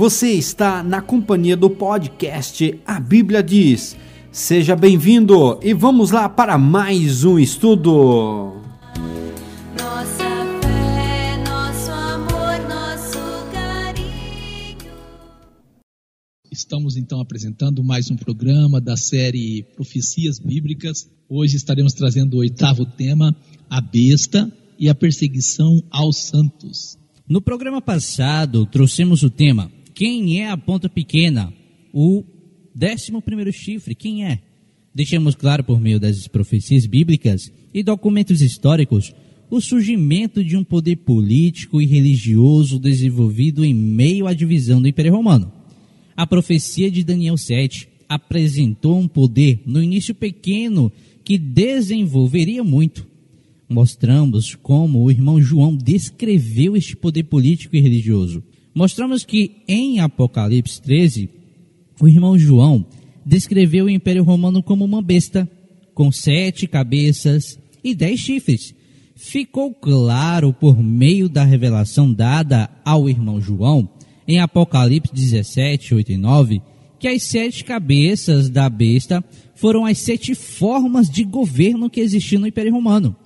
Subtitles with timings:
[0.00, 3.94] Você está na companhia do podcast A Bíblia Diz.
[4.32, 8.54] Seja bem-vindo e vamos lá para mais um estudo.
[9.78, 10.24] Nossa
[10.62, 14.90] fé, nosso amor, nosso carinho.
[16.50, 21.10] Estamos então apresentando mais um programa da série Profecias Bíblicas.
[21.28, 23.36] Hoje estaremos trazendo o oitavo tema,
[23.68, 26.96] a besta e a perseguição aos santos.
[27.28, 31.52] No programa passado, trouxemos o tema Quem é a ponta pequena?
[31.92, 32.24] O
[32.74, 34.40] décimo primeiro chifre, quem é?
[34.94, 39.14] Deixamos claro por meio das profecias bíblicas e documentos históricos
[39.50, 45.14] o surgimento de um poder político e religioso desenvolvido em meio à divisão do Império
[45.14, 45.52] Romano.
[46.16, 50.90] A profecia de Daniel 7 apresentou um poder no início pequeno
[51.22, 53.06] que desenvolveria muito
[53.70, 58.42] mostramos como o irmão João descreveu este poder político e religioso.
[58.74, 61.28] Mostramos que em Apocalipse 13,
[62.00, 62.84] o irmão João
[63.24, 65.48] descreveu o Império Romano como uma besta,
[65.94, 68.74] com sete cabeças e dez chifres.
[69.14, 73.88] Ficou claro por meio da revelação dada ao irmão João,
[74.26, 76.62] em Apocalipse 17, 8 e 9,
[76.98, 79.22] que as sete cabeças da besta
[79.54, 83.16] foram as sete formas de governo que existiam no Império Romano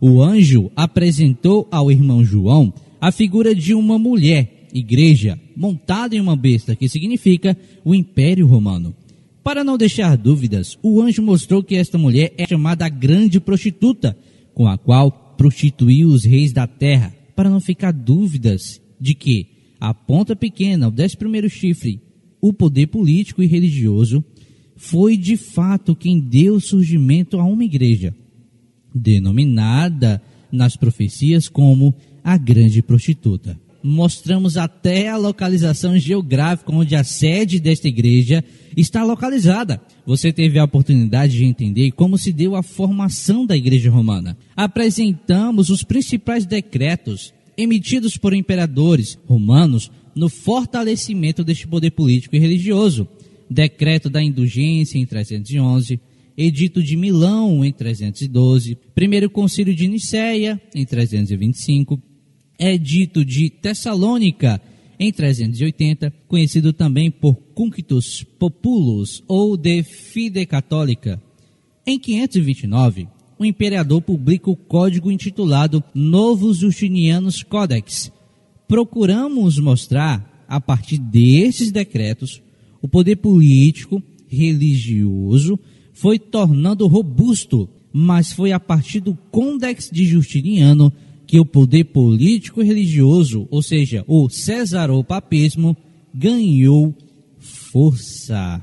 [0.00, 6.36] o anjo apresentou ao irmão João a figura de uma mulher, igreja, montada em uma
[6.36, 8.94] besta, que significa o Império Romano.
[9.42, 14.16] Para não deixar dúvidas, o anjo mostrou que esta mulher é chamada a grande prostituta,
[14.54, 17.14] com a qual prostituiu os reis da terra.
[17.34, 19.46] Para não ficar dúvidas de que
[19.80, 22.00] a ponta pequena, o décimo primeiro chifre,
[22.40, 24.22] o poder político e religioso,
[24.76, 28.14] foi de fato quem deu surgimento a uma igreja
[28.94, 33.58] denominada nas profecias como a grande prostituta.
[33.82, 38.44] Mostramos até a localização geográfica onde a sede desta igreja
[38.76, 39.80] está localizada.
[40.04, 44.36] Você teve a oportunidade de entender como se deu a formação da igreja romana.
[44.54, 53.08] Apresentamos os principais decretos emitidos por imperadores romanos no fortalecimento deste poder político e religioso.
[53.48, 56.00] Decreto da indulgência em 311,
[56.36, 62.00] Edito de Milão em 312, Primeiro Concílio de Nicéia em 325,
[62.60, 64.60] Edito de Tessalônica
[64.98, 71.20] em 380, conhecido também por Cunctus Populus ou de Fide Católica.
[71.86, 78.12] Em 529, o imperador publica o código intitulado Novos Justinianos Codex.
[78.68, 82.42] Procuramos mostrar, a partir desses decretos,
[82.82, 85.58] o poder político, religioso
[85.94, 90.92] foi tornando robusto, mas foi a partir do Condex de Justiniano
[91.30, 95.76] que o poder político e religioso, ou seja, o cesaropapismo,
[96.12, 96.92] ganhou
[97.38, 98.60] força.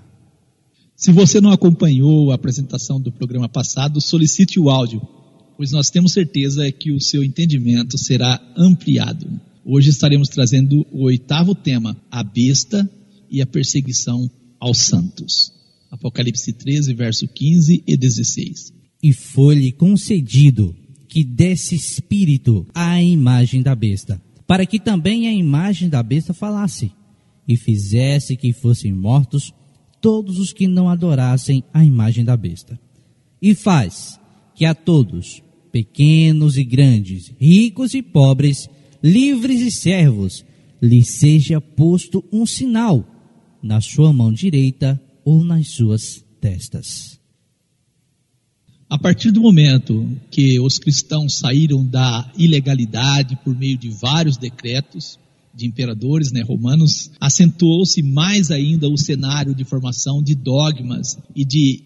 [0.94, 5.02] Se você não acompanhou a apresentação do programa passado, solicite o áudio,
[5.56, 9.40] pois nós temos certeza que o seu entendimento será ampliado.
[9.64, 12.86] Hoje estaremos trazendo o oitavo tema, a besta
[13.32, 14.30] e a perseguição
[14.60, 15.54] aos santos.
[15.90, 18.74] Apocalipse 13, verso 15 e 16.
[19.02, 20.76] E foi-lhe concedido
[21.18, 26.92] que desse espírito à imagem da besta, para que também a imagem da besta falasse,
[27.48, 29.52] e fizesse que fossem mortos
[30.00, 32.80] todos os que não adorassem a imagem da besta.
[33.42, 34.20] E faz
[34.54, 35.42] que a todos,
[35.72, 38.70] pequenos e grandes, ricos e pobres,
[39.02, 40.46] livres e servos,
[40.80, 43.04] lhe seja posto um sinal
[43.60, 47.17] na sua mão direita ou nas suas testas.
[48.90, 55.20] A partir do momento que os cristãos saíram da ilegalidade por meio de vários decretos
[55.54, 61.84] de imperadores né, romanos, acentuou-se mais ainda o cenário de formação de dogmas e de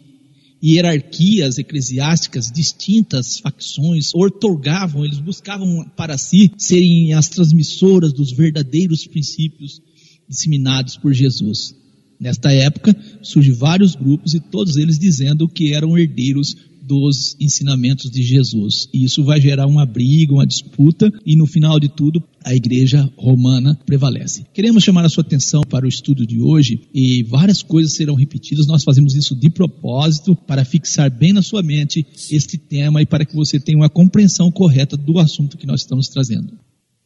[0.64, 9.82] hierarquias eclesiásticas distintas, facções, ortorgavam, eles buscavam para si serem as transmissoras dos verdadeiros princípios
[10.30, 11.74] disseminados por Jesus.
[12.20, 16.56] Nesta época, surgem vários grupos e todos eles dizendo que eram herdeiros
[16.92, 18.90] dos ensinamentos de Jesus.
[18.94, 23.10] E isso vai gerar uma briga, uma disputa, e no final de tudo, a igreja
[23.16, 24.46] romana prevalece.
[24.54, 28.68] Queremos chamar a sua atenção para o estudo de hoje, e várias coisas serão repetidas.
[28.68, 33.24] Nós fazemos isso de propósito para fixar bem na sua mente este tema e para
[33.24, 36.60] que você tenha uma compreensão correta do assunto que nós estamos trazendo.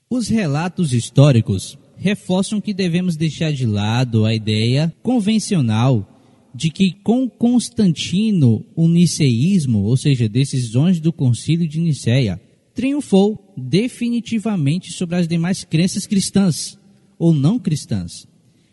[0.09, 6.14] Os relatos históricos reforçam que devemos deixar de lado a ideia convencional
[6.55, 12.39] de que com Constantino o niceísmo, ou seja, decisões do concílio de Nicéia,
[12.73, 16.79] triunfou definitivamente sobre as demais crenças cristãs
[17.19, 18.25] ou não cristãs.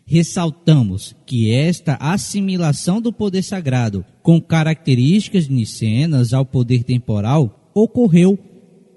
[0.05, 8.39] Ressaltamos que esta assimilação do poder sagrado com características nicenas ao poder temporal ocorreu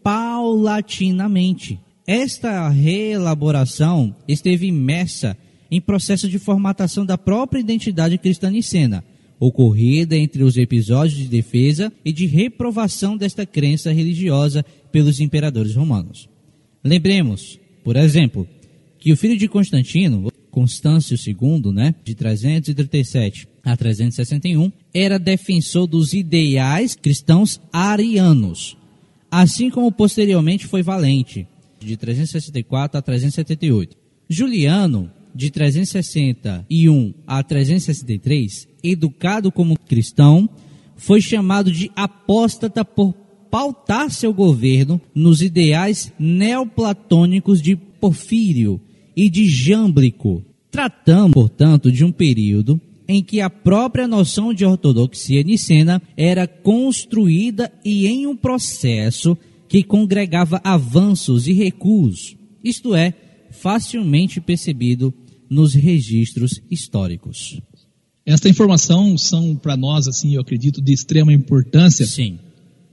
[0.01, 1.81] paulatinamente.
[2.07, 5.37] Esta reelaboração esteve imersa
[5.71, 9.05] em processo de formatação da própria identidade cristã nicena,
[9.39, 16.29] ocorrida entre os episódios de defesa e de reprovação desta crença religiosa pelos imperadores romanos.
[16.83, 18.49] Lembremos, por exemplo,
[18.99, 26.15] que o filho de Constantino, Constâncio II, né, de 337 a 361, era defensor dos
[26.15, 28.77] ideais cristãos arianos,
[29.31, 31.47] assim como posteriormente foi Valente,
[31.79, 33.97] de 364 a 378.
[34.29, 40.49] Juliano, de 361 a 363, educado como cristão,
[40.97, 43.13] foi chamado de apóstata por
[43.51, 48.81] pautar seu governo nos ideais neoplatônicos de Porfírio
[49.15, 50.45] e de Jâmblico.
[50.71, 57.73] Tratamos, portanto, de um período em que a própria noção de ortodoxia nicena era construída
[57.85, 59.39] e em um processo
[59.69, 63.15] que congregava avanços e recuos, isto é,
[63.51, 65.15] facilmente percebido
[65.51, 67.61] nos registros históricos.
[68.25, 72.39] Esta informação são para nós, assim, eu acredito, de extrema importância, Sim,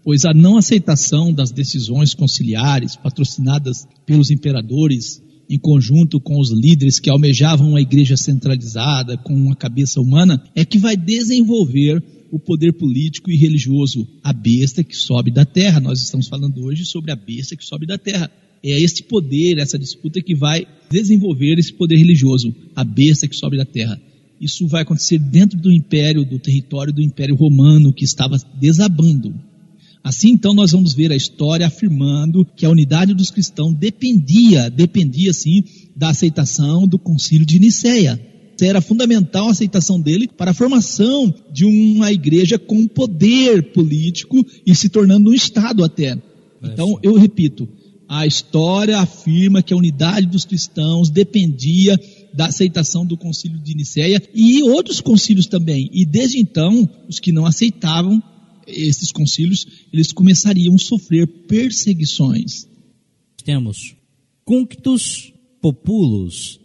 [0.03, 7.00] pois a não aceitação das decisões conciliares patrocinadas pelos imperadores em conjunto com os líderes
[7.00, 12.73] que almejavam uma igreja centralizada com uma cabeça humana é que vai desenvolver o poder
[12.73, 15.79] político e religioso, a besta que sobe da terra.
[15.79, 18.31] Nós estamos falando hoje sobre a besta que sobe da terra.
[18.63, 23.57] É este poder, essa disputa que vai desenvolver esse poder religioso, a besta que sobe
[23.57, 24.00] da terra.
[24.39, 29.33] Isso vai acontecer dentro do império, do território do império romano que estava desabando.
[30.04, 35.31] Assim, então, nós vamos ver a história afirmando que a unidade dos cristãos dependia, dependia,
[35.31, 35.63] sim,
[35.95, 38.19] da aceitação do concílio de Nicéia.
[38.62, 44.74] Era fundamental a aceitação dele para a formação de uma igreja com poder político e
[44.75, 46.18] se tornando um Estado até.
[46.62, 47.68] Então, eu repito,
[48.15, 52.00] a história afirma que a unidade dos cristãos dependia
[52.31, 55.89] da aceitação do concílio de Nicéia e outros concílios também.
[55.92, 58.21] E desde então, os que não aceitavam
[58.68, 62.68] esses concílios, eles começariam a sofrer perseguições.
[63.44, 63.95] temos
[64.45, 66.59] Cunctus Populus.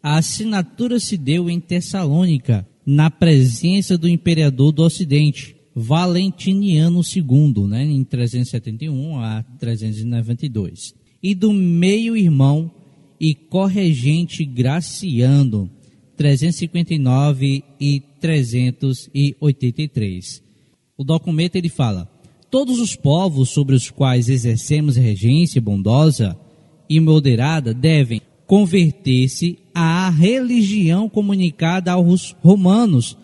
[0.00, 7.82] A assinatura se deu em Tessalônica, na presença do imperador do Ocidente, Valentiniano II, né,
[7.84, 12.70] em 371 a 392, e do meio-irmão
[13.18, 15.70] e corregente Graciano,
[16.16, 20.42] 359 e 383.
[20.96, 22.08] O documento ele fala:
[22.50, 26.38] Todos os povos sobre os quais exercemos regência bondosa
[26.88, 33.16] e moderada devem converter-se à religião comunicada aos romanos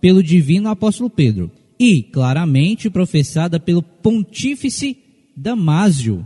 [0.00, 4.96] pelo divino apóstolo Pedro e claramente professada pelo pontífice
[5.36, 6.24] Damásio,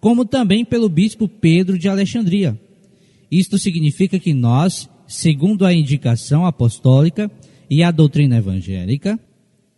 [0.00, 2.60] como também pelo bispo Pedro de Alexandria.
[3.30, 7.30] Isto significa que nós, segundo a indicação apostólica
[7.70, 9.18] e a doutrina evangélica,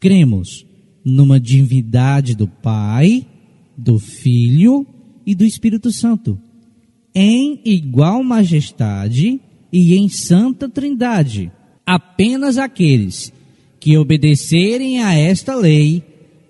[0.00, 0.66] cremos
[1.04, 3.26] numa divindade do Pai,
[3.76, 4.86] do Filho
[5.26, 6.40] e do Espírito Santo,
[7.14, 9.38] em igual majestade
[9.70, 11.52] e em santa trindade.
[11.84, 13.30] Apenas aqueles
[13.84, 16.02] que obedecerem a esta lei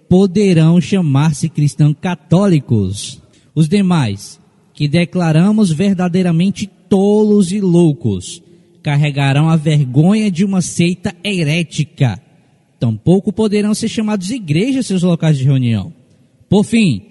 [0.09, 3.21] poderão chamar-se cristãos católicos.
[3.53, 4.39] Os demais,
[4.73, 8.41] que declaramos verdadeiramente tolos e loucos,
[8.85, 12.23] carregarão a vergonha de uma seita herética.
[12.79, 15.93] Tampouco poderão ser chamados igrejas seus locais de reunião.
[16.49, 17.03] Por fim,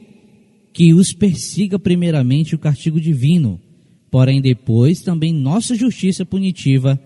[0.72, 3.60] que os persiga primeiramente o castigo divino,
[4.10, 6.98] porém depois também nossa justiça punitiva,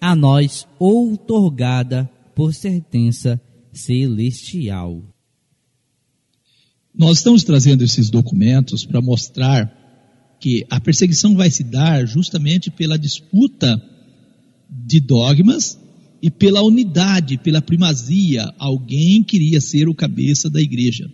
[0.00, 3.40] a nós outorgada por sentença
[3.72, 5.02] celestial.
[6.96, 12.98] Nós estamos trazendo esses documentos para mostrar que a perseguição vai se dar justamente pela
[12.98, 13.82] disputa
[14.68, 15.78] de dogmas
[16.22, 18.52] e pela unidade, pela primazia.
[18.58, 21.10] Alguém queria ser o cabeça da igreja.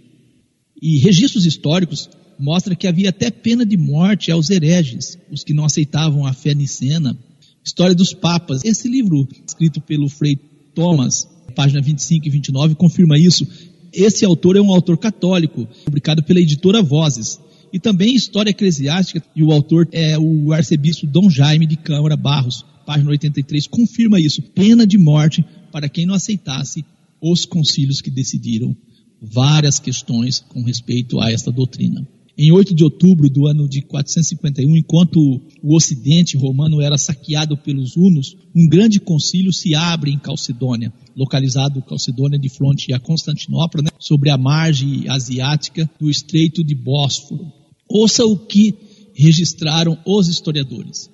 [0.81, 5.65] E registros históricos mostram que havia até pena de morte aos hereges, os que não
[5.65, 7.17] aceitavam a fé nicena.
[7.65, 8.65] História dos Papas.
[8.65, 10.37] Esse livro, escrito pelo Frei
[10.81, 13.47] Thomas, página 25 e 29, confirma isso.
[13.93, 17.39] Esse autor é um autor católico, publicado pela editora Vozes.
[17.71, 22.65] E também História Eclesiástica, e o autor é o arcebispo Dom Jaime de Câmara Barros,
[22.87, 24.41] página 83, confirma isso.
[24.41, 26.83] Pena de morte para quem não aceitasse
[27.21, 28.75] os concílios que decidiram
[29.21, 32.09] várias questões com respeito a esta doutrina.
[32.43, 37.99] Em 8 de outubro do ano de 451, enquanto o ocidente romano era saqueado pelos
[37.99, 43.91] hunos, um grande concílio se abre em Calcedônia, localizado Calcedônia de fronte a Constantinopla, né,
[43.99, 47.53] sobre a margem asiática do Estreito de Bósforo.
[47.87, 48.75] Ouça o que
[49.13, 51.11] registraram os historiadores.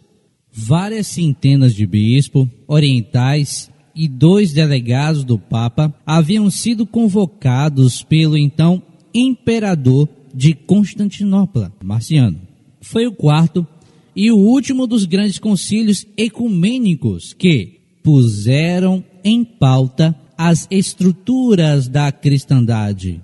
[0.52, 8.80] Várias centenas de bispos orientais e dois delegados do Papa haviam sido convocados pelo então
[9.12, 12.38] imperador de Constantinopla, Marciano.
[12.82, 13.66] Foi o quarto
[14.14, 23.22] e o último dos grandes concílios ecumênicos que puseram em pauta as estruturas da cristandade.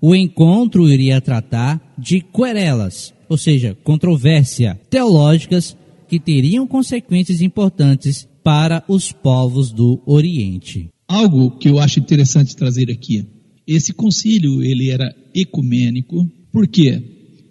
[0.00, 5.76] O encontro iria tratar de querelas, ou seja, controvérsia teológicas
[6.08, 10.88] que teriam consequências importantes para os povos do Oriente.
[11.06, 13.26] Algo que eu acho interessante trazer aqui.
[13.66, 16.30] Esse concílio, ele era ecumênico.
[16.54, 17.02] Por quê?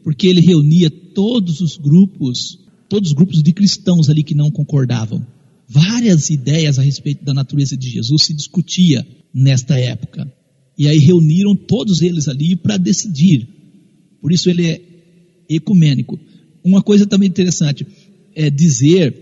[0.01, 2.57] Porque ele reunia todos os grupos,
[2.87, 5.27] todos os grupos de cristãos ali que não concordavam.
[5.67, 10.31] Várias ideias a respeito da natureza de Jesus se discutia nesta época.
[10.77, 13.45] E aí reuniram todos eles ali para decidir.
[14.21, 14.81] Por isso ele é
[15.49, 16.17] ecumênico.
[16.63, 17.85] Uma coisa também interessante
[18.33, 19.13] é dizer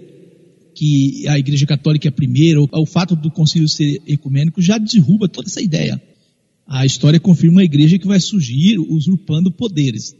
[0.75, 5.27] que a Igreja Católica é a primeira, o fato do concílio ser ecumênico já derruba
[5.27, 5.99] toda essa ideia.
[6.73, 10.15] A história confirma uma igreja que vai surgir usurpando poderes.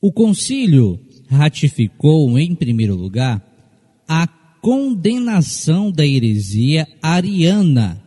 [0.00, 3.40] O concílio ratificou, em primeiro lugar,
[4.08, 4.26] a
[4.60, 8.02] condenação da heresia ariana,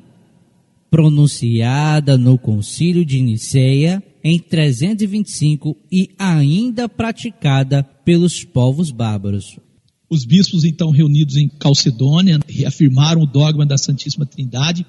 [0.92, 9.58] pronunciada no concílio de Niceia em 325 e ainda praticada pelos povos bárbaros.
[10.10, 14.86] Os bispos, então reunidos em Calcedônia, reafirmaram o dogma da Santíssima Trindade.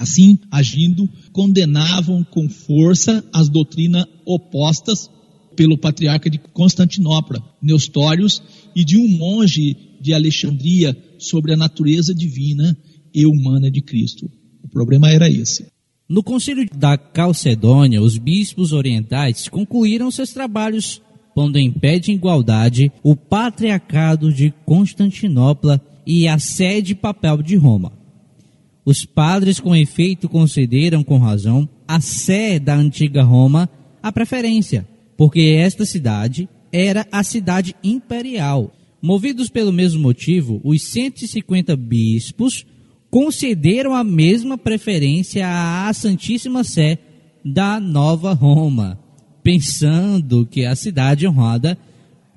[0.00, 5.10] Assim, agindo, condenavam com força as doutrinas opostas
[5.54, 8.42] pelo patriarca de Constantinopla, Neustórios,
[8.74, 12.74] e de um monge de Alexandria sobre a natureza divina
[13.14, 14.30] e humana de Cristo.
[14.64, 15.66] O problema era esse.
[16.08, 21.02] No concílio da Calcedônia, os bispos orientais concluíram seus trabalhos
[21.34, 27.99] pondo em pé de igualdade o patriarcado de Constantinopla e a sede papal de Roma.
[28.84, 33.68] Os padres, com efeito, concederam com razão a sé da antiga Roma
[34.02, 38.72] a preferência, porque esta cidade era a cidade imperial.
[39.02, 42.64] Movidos pelo mesmo motivo, os 150 bispos
[43.10, 46.98] concederam a mesma preferência à Santíssima Sé
[47.44, 48.98] da Nova Roma
[49.42, 51.76] pensando que a cidade honrada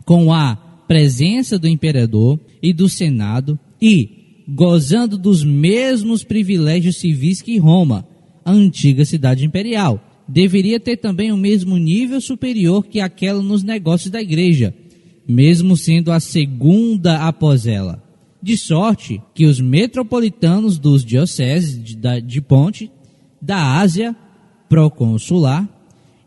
[0.06, 0.56] com a
[0.88, 8.08] presença do imperador e do senado e gozando dos mesmos privilégios civis que Roma,
[8.44, 14.12] a antiga cidade imperial, deveria ter também o mesmo nível superior que aquela nos negócios
[14.12, 14.74] da igreja,
[15.28, 18.02] mesmo sendo a segunda após ela.
[18.42, 22.92] De sorte que os metropolitanos dos dioceses de, de Ponte,
[23.42, 24.16] da Ásia,
[24.68, 25.70] proconsular,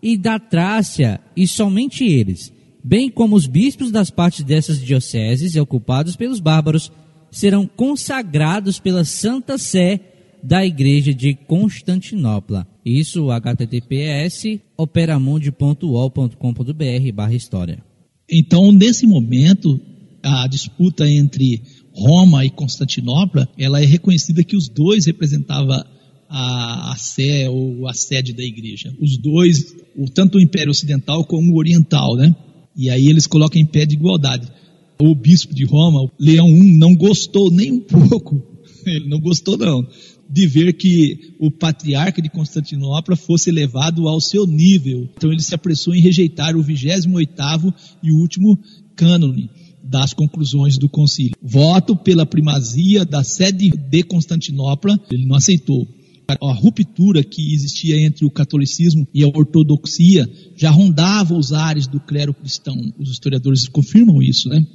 [0.02, 6.16] e da Trácia, e somente eles, bem como os bispos das partes dessas dioceses ocupados
[6.16, 6.92] pelos bárbaros,
[7.37, 10.00] serão consagrados pela Santa Sé
[10.43, 12.66] da Igreja de Constantinopla.
[12.83, 17.85] Isso, https operamundi.ol.com.br barra história.
[18.31, 19.78] Então, nesse momento,
[20.23, 21.61] a disputa entre
[21.93, 25.85] Roma e Constantinopla, ela é reconhecida que os dois representavam
[26.31, 28.97] a, a sé ou a sede da igreja.
[28.99, 32.35] Os dois, o, tanto o Império Ocidental como o Oriental, né?
[32.75, 34.50] E aí eles colocam em pé de igualdade.
[35.00, 38.42] O bispo de Roma, Leão I, não gostou nem um pouco,
[38.86, 39.86] ele não gostou não,
[40.28, 45.08] de ver que o patriarca de Constantinopla fosse elevado ao seu nível.
[45.16, 47.72] Então ele se apressou em rejeitar o 28º
[48.02, 48.58] e último
[48.94, 49.50] cânone
[49.82, 51.36] das conclusões do concílio.
[51.40, 55.86] Voto pela primazia da sede de Constantinopla, ele não aceitou
[56.28, 62.00] a ruptura que existia entre o catolicismo e a ortodoxia já rondava os ares do
[62.00, 62.74] clero cristão.
[62.98, 64.66] Os historiadores confirmam isso, né?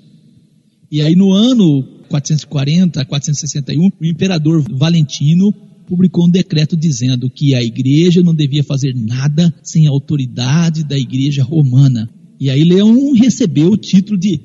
[0.92, 5.54] E aí no ano 440, 461, o imperador Valentino
[5.88, 10.98] publicou um decreto dizendo que a igreja não devia fazer nada sem a autoridade da
[10.98, 12.10] igreja romana.
[12.38, 14.40] E aí Leão recebeu o título de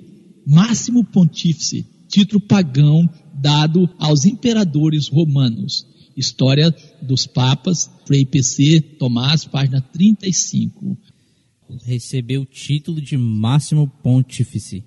[0.47, 5.85] máximo pontífice, título pagão dado aos imperadores romanos.
[6.17, 10.97] História dos Papas, Frei PC Tomás, página 35.
[11.85, 14.85] Recebeu o título de máximo pontífice.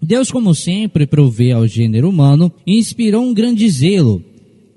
[0.00, 4.22] Deus, como sempre, provê ao gênero humano inspirou um grande zelo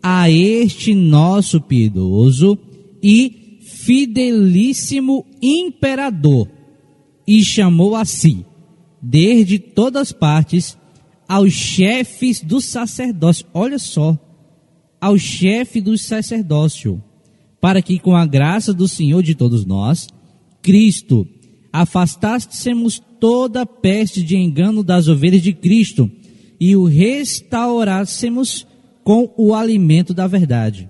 [0.02, 2.58] a este nosso piedoso
[3.04, 6.48] e fidelíssimo imperador
[7.28, 8.46] e chamou a si,
[9.02, 10.78] desde todas partes,
[11.28, 13.46] aos chefes do sacerdócio.
[13.54, 14.18] Olha só,
[15.02, 17.04] ao chefe do sacerdócio,
[17.60, 20.08] para que com a graça do Senhor de todos nós,
[20.62, 21.28] Cristo,
[21.74, 26.10] afastássemos toda peste de engano das ovelhas de Cristo
[26.60, 28.68] e o restaurássemos
[29.04, 30.88] com o alimento da verdade.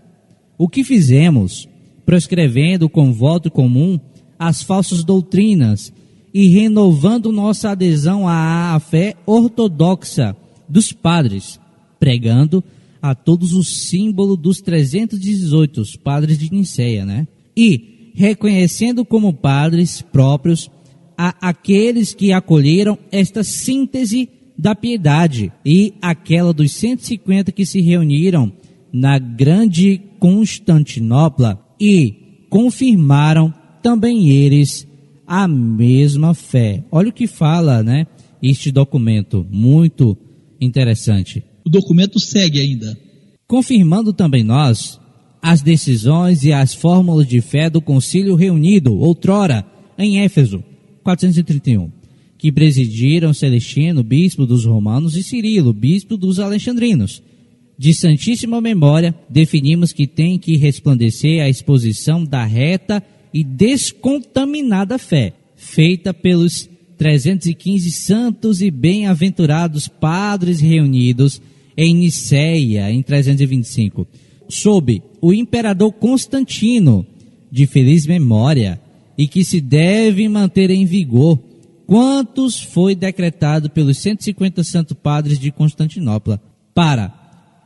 [0.57, 1.67] O que fizemos,
[2.05, 3.97] prescrevendo com voto comum
[4.37, 5.93] as falsas doutrinas
[6.33, 10.35] e renovando nossa adesão à fé ortodoxa
[10.67, 11.59] dos padres,
[11.99, 12.63] pregando
[13.01, 17.27] a todos o símbolo dos 318 padres de Niceia, né?
[17.55, 20.69] E reconhecendo como padres próprios
[21.17, 28.51] a aqueles que acolheram esta síntese da piedade e aquela dos 150 que se reuniram
[28.91, 34.87] na grande Constantinopla e confirmaram também eles
[35.25, 36.83] a mesma fé.
[36.91, 38.05] Olha o que fala, né?
[38.41, 40.17] Este documento muito
[40.59, 41.43] interessante.
[41.65, 42.97] O documento segue ainda.
[43.47, 44.99] Confirmando também nós
[45.41, 49.65] as decisões e as fórmulas de fé do concílio reunido outrora
[49.97, 50.63] em Éfeso,
[51.03, 51.91] 431,
[52.37, 57.21] que presidiram Celestino, bispo dos romanos, e Cirilo, bispo dos alexandrinos.
[57.77, 65.33] De santíssima memória, definimos que tem que resplandecer a exposição da reta e descontaminada fé,
[65.55, 71.41] feita pelos 315 santos e bem-aventurados padres reunidos
[71.83, 74.07] em Niceia, em 325,
[74.47, 77.03] sob o imperador Constantino,
[77.51, 78.79] de feliz memória,
[79.17, 81.39] e que se deve manter em vigor,
[81.87, 86.39] quantos foi decretado pelos 150 santos padres de Constantinopla,
[86.71, 87.11] para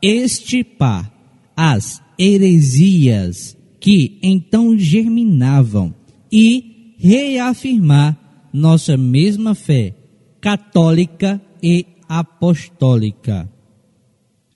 [0.02, 1.12] estipar
[1.54, 5.94] as heresias que então germinavam
[6.32, 8.18] e reafirmar
[8.54, 9.94] nossa mesma fé
[10.40, 13.54] católica e apostólica.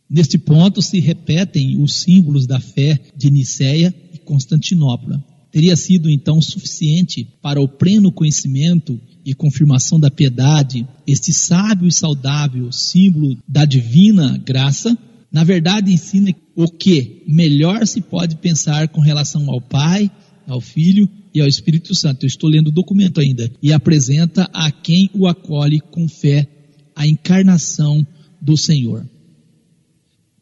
[0.10, 5.24] Neste ponto se repetem os símbolos da fé de Nicéia e Constantinopla.
[5.52, 11.92] Teria sido então suficiente para o pleno conhecimento e confirmação da piedade, este sábio e
[11.92, 14.98] saudável símbolo da divina graça,
[15.32, 20.10] na verdade ensina o que melhor se pode pensar com relação ao Pai,
[20.48, 22.26] ao Filho e ao Espírito Santo.
[22.26, 23.52] Eu estou lendo o documento ainda.
[23.62, 26.48] E apresenta a quem o acolhe com fé
[26.96, 28.06] a encarnação
[28.42, 29.06] do Senhor.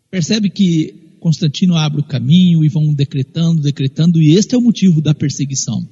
[0.10, 5.02] Percebe que Constantino abre o caminho e vão decretando, decretando, e este é o motivo
[5.02, 5.88] da perseguição.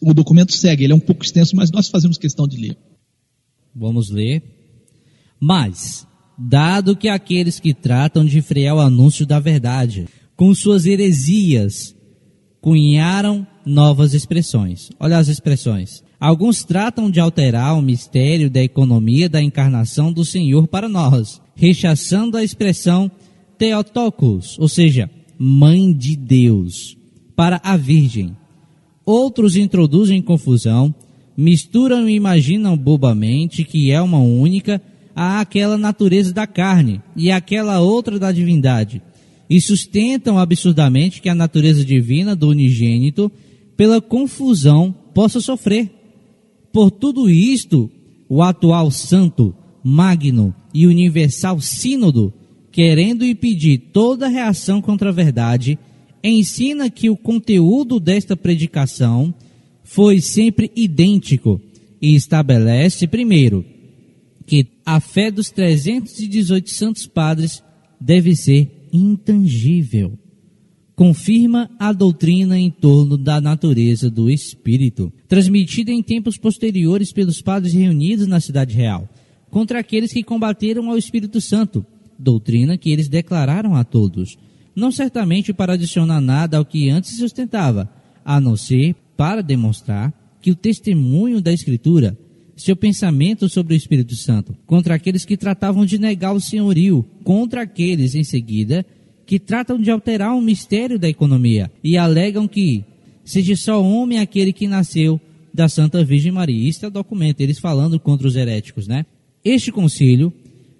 [0.00, 2.76] O documento segue, ele é um pouco extenso, mas nós fazemos questão de ler.
[3.74, 4.42] Vamos ler.
[5.40, 6.06] Mas,
[6.38, 10.06] dado que aqueles que tratam de frear o anúncio da verdade,
[10.36, 11.94] com suas heresias,
[12.60, 14.90] cunharam novas expressões.
[15.00, 16.02] Olha as expressões.
[16.20, 22.36] Alguns tratam de alterar o mistério da economia da encarnação do Senhor para nós, rechaçando
[22.36, 23.10] a expressão
[23.58, 26.96] Theotokos, ou seja, mãe de Deus,
[27.34, 28.36] para a Virgem.
[29.04, 30.94] Outros introduzem confusão,
[31.36, 34.80] misturam e imaginam bobamente que é uma única
[35.14, 39.02] àquela natureza da carne e àquela outra da divindade,
[39.50, 43.30] e sustentam absurdamente que a natureza divina do unigênito,
[43.76, 45.90] pela confusão, possa sofrer.
[46.72, 47.90] Por tudo isto,
[48.28, 52.32] o atual santo, magno e universal sínodo,
[52.78, 55.76] querendo impedir toda reação contra a verdade,
[56.22, 59.34] ensina que o conteúdo desta predicação
[59.82, 61.60] foi sempre idêntico
[62.00, 63.64] e estabelece, primeiro,
[64.46, 67.64] que a fé dos 318 santos padres
[68.00, 70.16] deve ser intangível.
[70.94, 77.72] Confirma a doutrina em torno da natureza do Espírito, transmitida em tempos posteriores pelos padres
[77.72, 79.08] reunidos na Cidade Real,
[79.50, 81.84] contra aqueles que combateram ao Espírito Santo,
[82.18, 84.36] doutrina que eles declararam a todos,
[84.74, 87.90] não certamente para adicionar nada ao que antes sustentava,
[88.24, 92.16] a não ser para demonstrar que o testemunho da Escritura,
[92.56, 97.62] seu pensamento sobre o Espírito Santo, contra aqueles que tratavam de negar o senhorio, contra
[97.62, 98.84] aqueles, em seguida,
[99.26, 102.84] que tratam de alterar o mistério da economia e alegam que
[103.24, 105.20] seja só homem aquele que nasceu
[105.52, 106.68] da Santa Virgem Maria.
[106.68, 109.04] Isso é o documento, eles falando contra os heréticos, né?
[109.44, 110.32] Este concílio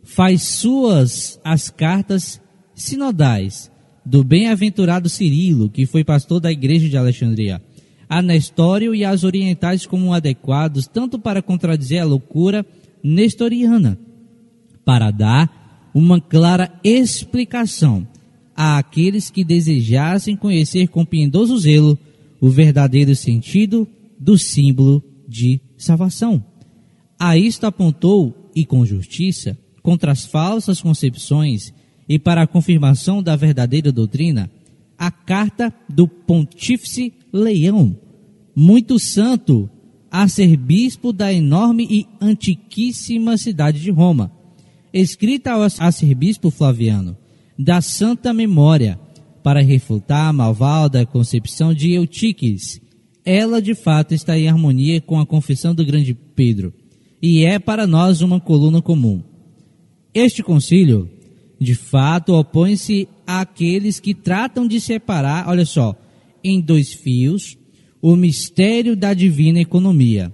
[0.09, 2.40] faz suas as cartas
[2.75, 3.71] sinodais
[4.05, 7.62] do bem-aventurado Cirilo, que foi pastor da igreja de Alexandria,
[8.09, 12.64] a Nestório e as orientais como adequados tanto para contradizer a loucura
[13.05, 13.99] nestoriana,
[14.83, 18.09] para dar uma clara explicação
[18.57, 21.99] àqueles que desejassem conhecer com piedoso zelo
[22.40, 23.87] o verdadeiro sentido
[24.18, 26.42] do símbolo de salvação.
[27.21, 31.73] A isto apontou, e com justiça, contra as falsas concepções
[32.09, 34.51] e para a confirmação da verdadeira doutrina,
[34.97, 37.97] a carta do Pontífice Leão,
[38.55, 39.71] muito santo,
[40.11, 44.33] arcebispo da enorme e antiquíssima cidade de Roma,
[44.93, 47.17] escrita ao arcebispo Flaviano,
[47.59, 48.99] da santa memória,
[49.43, 52.81] para refutar a malvada concepção de Eutiques.
[53.25, 56.73] Ela, de fato, está em harmonia com a confissão do grande Pedro,
[57.21, 59.23] e é para nós uma coluna comum.
[60.14, 61.09] Este concílio,
[61.61, 65.94] de fato, opõe-se àqueles que tratam de separar, olha só,
[66.42, 67.59] em dois fios,
[68.01, 70.33] o mistério da divina economia.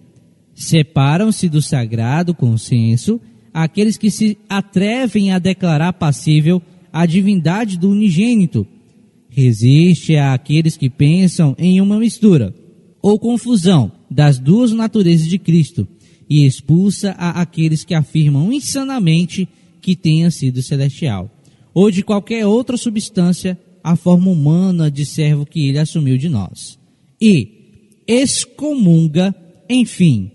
[0.54, 3.20] Separam-se do sagrado consenso
[3.52, 8.66] aqueles que se atrevem a declarar passível a divindade do unigênito.
[9.28, 12.54] Resiste àqueles que pensam em uma mistura
[13.02, 15.86] ou confusão das duas naturezas de Cristo
[16.30, 19.48] e expulsa a aqueles que afirmam insanamente
[19.84, 21.30] que tenha sido celestial,
[21.74, 26.78] ou de qualquer outra substância a forma humana de servo que ele assumiu de nós.
[27.20, 29.34] E excomunga,
[29.68, 30.30] enfim,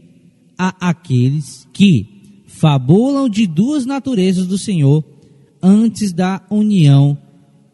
[0.55, 5.03] a aqueles que fabulam de duas naturezas do Senhor
[5.63, 7.17] antes da união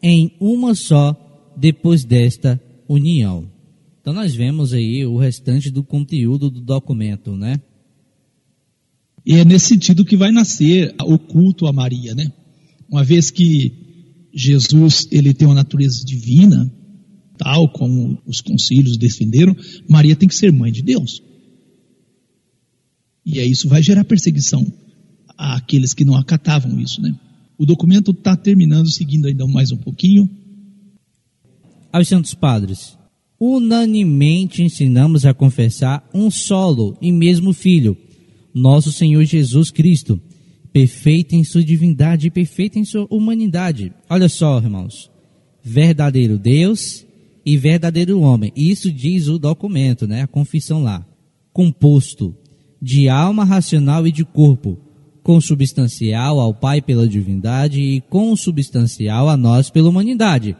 [0.01, 1.13] em uma só
[1.57, 2.57] depois desta
[2.87, 3.49] união.
[3.99, 7.59] Então nós vemos aí o restante do conteúdo do documento, né?
[9.25, 12.31] E é nesse sentido que vai nascer o culto a Maria, né?
[12.87, 13.73] Uma vez que
[14.33, 16.71] Jesus ele tem uma natureza divina,
[17.37, 19.55] tal como os concílios defenderam,
[19.89, 21.23] Maria tem que ser mãe de Deus.
[23.25, 24.65] E aí isso vai gerar perseguição
[25.37, 27.17] àqueles que não acatavam isso, né?
[27.57, 30.29] O documento está terminando, seguindo ainda mais um pouquinho.
[31.91, 32.97] Aos Santos Padres,
[33.39, 37.97] unanimemente ensinamos a confessar um solo e mesmo Filho,
[38.55, 40.17] nosso Senhor Jesus Cristo,
[40.71, 43.91] perfeito em sua divindade e perfeito em sua humanidade.
[44.09, 45.11] Olha só, irmãos,
[45.61, 47.05] verdadeiro Deus
[47.45, 48.53] e verdadeiro homem.
[48.55, 50.21] Isso diz o documento, né?
[50.21, 51.05] A confissão lá.
[51.51, 52.33] Composto
[52.81, 54.77] de alma racional e de corpo,
[55.21, 60.55] consubstancial ao Pai pela divindade e consubstancial a nós pela humanidade.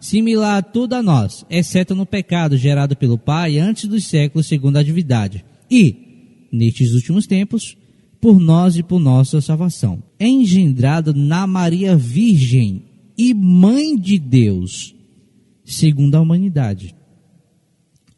[0.00, 4.76] Similar a tudo a nós, exceto no pecado gerado pelo Pai antes dos séculos segundo
[4.76, 5.44] a divindade.
[5.70, 6.07] E,
[6.50, 7.76] nestes últimos tempos,
[8.20, 10.02] por nós e por nossa salvação.
[10.18, 12.82] Engendrado na Maria Virgem
[13.16, 14.94] e Mãe de Deus,
[15.64, 16.94] segundo a humanidade.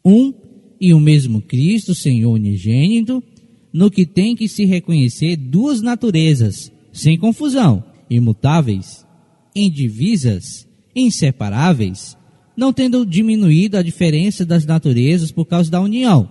[0.03, 0.33] Um
[0.79, 3.23] e o mesmo Cristo, Senhor unigênito,
[3.71, 9.05] no que tem que se reconhecer duas naturezas, sem confusão, imutáveis,
[9.55, 12.17] indivisas, inseparáveis,
[12.57, 16.29] não tendo diminuído a diferença das naturezas por causa da união,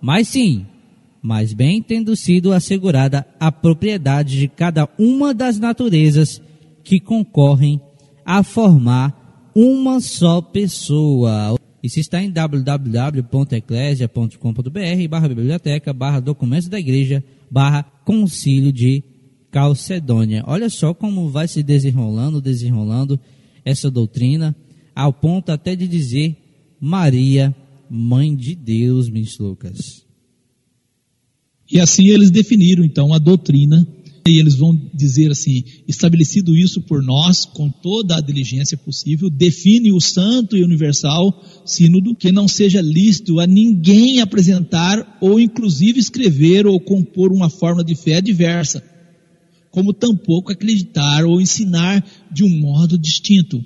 [0.00, 0.66] mas sim
[1.22, 6.42] mas bem tendo sido assegurada a propriedade de cada uma das naturezas
[6.82, 7.80] que concorrem
[8.24, 11.54] a formar uma só pessoa.
[11.82, 19.04] Isso está em www.eclesia.com.br barra biblioteca barra documentos da igreja barra concílio de
[19.50, 20.42] Calcedônia.
[20.46, 23.20] Olha só como vai se desenrolando, desenrolando
[23.64, 24.56] essa doutrina,
[24.94, 26.36] ao ponto até de dizer
[26.80, 27.54] Maria,
[27.88, 30.04] mãe de Deus, Miss Lucas.
[31.72, 33.88] E assim eles definiram então a doutrina
[34.28, 39.90] e eles vão dizer assim: estabelecido isso por nós, com toda a diligência possível, define
[39.90, 46.66] o santo e universal sínodo que não seja lícito a ninguém apresentar ou inclusive escrever
[46.66, 48.84] ou compor uma forma de fé diversa,
[49.70, 53.64] como tampouco acreditar ou ensinar de um modo distinto.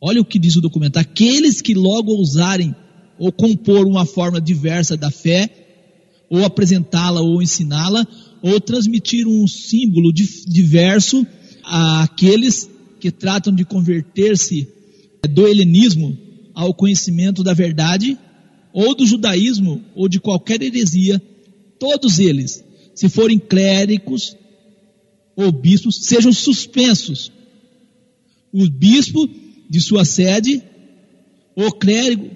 [0.00, 2.72] Olha o que diz o documento: aqueles que logo ousarem
[3.18, 5.65] ou compor uma forma diversa da fé,
[6.30, 8.06] ou apresentá-la ou ensiná-la,
[8.42, 11.26] ou transmitir um símbolo diverso
[11.64, 12.68] àqueles
[13.00, 14.68] que tratam de converter-se
[15.28, 16.16] do helenismo
[16.54, 18.18] ao conhecimento da verdade,
[18.72, 21.20] ou do judaísmo, ou de qualquer heresia,
[21.78, 24.36] todos eles, se forem clérigos
[25.36, 27.30] ou bispos, sejam suspensos.
[28.52, 29.28] O bispo
[29.68, 30.62] de sua sede,
[31.54, 32.30] ou clérigo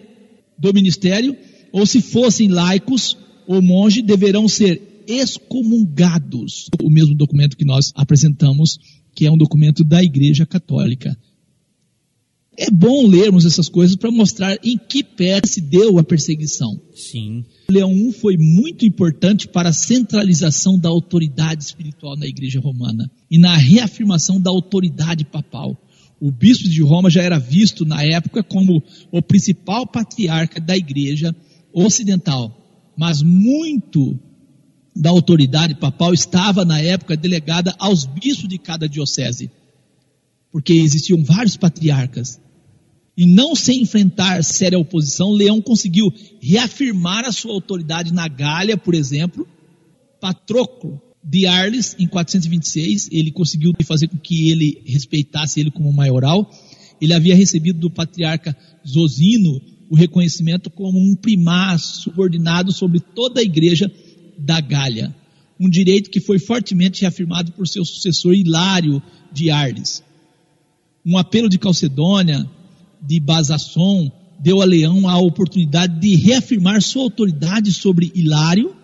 [0.59, 1.37] do ministério,
[1.73, 3.17] ou se fossem laicos
[3.51, 6.69] ou monge, deverão ser excomungados.
[6.81, 8.79] O mesmo documento que nós apresentamos,
[9.13, 11.19] que é um documento da Igreja Católica.
[12.57, 16.81] É bom lermos essas coisas para mostrar em que pé se deu a perseguição.
[16.95, 17.45] Sim.
[17.69, 23.37] Leão I foi muito importante para a centralização da autoridade espiritual na Igreja Romana e
[23.37, 25.77] na reafirmação da autoridade papal.
[26.21, 31.35] O bispo de Roma já era visto na época como o principal patriarca da Igreja
[31.73, 32.60] Ocidental,
[33.01, 34.21] mas muito
[34.95, 39.51] da autoridade papal estava na época delegada aos bispos de cada diocese,
[40.53, 42.39] porque existiam vários patriarcas.
[43.17, 48.95] E não sem enfrentar séria oposição, Leão conseguiu reafirmar a sua autoridade na Gália, por
[48.95, 49.49] exemplo.
[50.21, 56.51] Patroclo de Arles, em 426, ele conseguiu fazer com que ele respeitasse ele como maioral.
[57.01, 58.55] Ele havia recebido do patriarca
[58.87, 59.59] Zosino
[59.91, 63.91] o reconhecimento como um primar subordinado sobre toda a igreja
[64.39, 65.13] da Gália,
[65.59, 70.03] um direito que foi fortemente reafirmado por seu sucessor Hilário de Arles.
[71.05, 72.49] Um apelo de Calcedônia,
[73.03, 78.77] de Basasson, deu a Leão a oportunidade de reafirmar sua autoridade sobre Hilário,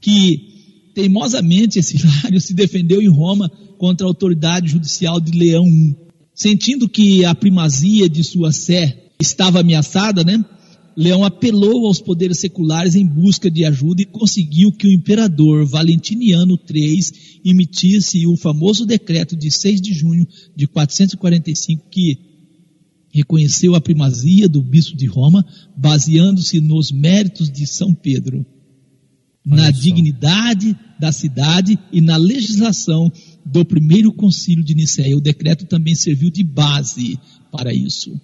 [0.00, 5.94] que teimosamente esse Hilário se defendeu em Roma contra a autoridade judicial de Leão I.
[6.34, 10.44] Sentindo que a primazia de sua sé estava ameaçada, né?
[10.96, 16.58] Leão apelou aos poderes seculares em busca de ajuda e conseguiu que o imperador Valentiniano
[16.68, 17.00] III
[17.44, 20.26] emitisse o famoso decreto de 6 de junho
[20.56, 22.18] de 445 que
[23.12, 25.44] reconheceu a primazia do bispo de Roma,
[25.76, 28.44] baseando-se nos méritos de São Pedro,
[29.46, 29.80] Olha na só.
[29.80, 33.12] dignidade da cidade e na legislação
[33.44, 35.16] do primeiro concílio de Nicéia.
[35.16, 37.18] O decreto também serviu de base
[37.50, 38.18] para isso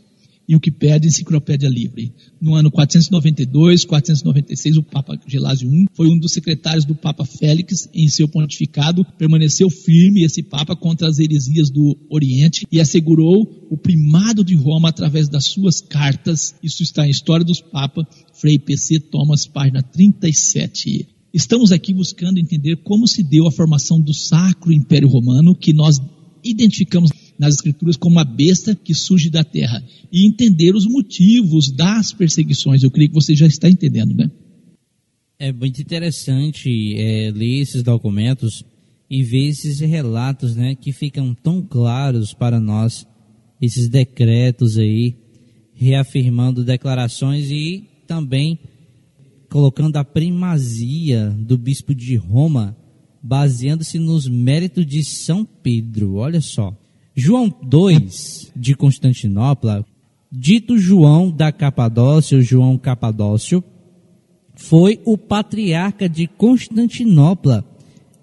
[0.48, 2.12] e o que pede Enciclopédia Livre.
[2.40, 7.88] No ano 492, 496, o Papa Gelásio I foi um dos secretários do Papa Félix
[7.94, 13.76] em seu pontificado, permaneceu firme esse Papa contra as heresias do Oriente e assegurou o
[13.76, 16.54] primado de Roma através das suas cartas.
[16.62, 21.08] Isso está em História dos Papas, Frei PC Thomas, página 37.
[21.32, 25.98] Estamos aqui buscando entender como se deu a formação do Sacro Império Romano, que nós
[26.44, 27.10] identificamos
[27.42, 32.84] nas Escrituras como a besta que surge da terra e entender os motivos das perseguições.
[32.84, 34.30] Eu creio que você já está entendendo, né?
[35.40, 38.64] É muito interessante é, ler esses documentos
[39.10, 43.04] e ver esses relatos, né, que ficam tão claros para nós,
[43.60, 45.16] esses decretos aí,
[45.74, 48.56] reafirmando declarações e também
[49.50, 52.76] colocando a primazia do bispo de Roma,
[53.20, 56.14] baseando-se nos méritos de São Pedro.
[56.14, 56.72] Olha só.
[57.14, 58.08] João II
[58.56, 59.84] de Constantinopla,
[60.30, 63.62] dito João da Capadócia, ou João Capadócio,
[64.54, 67.64] foi o patriarca de Constantinopla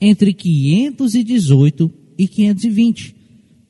[0.02, 3.16] entre 518 e 520,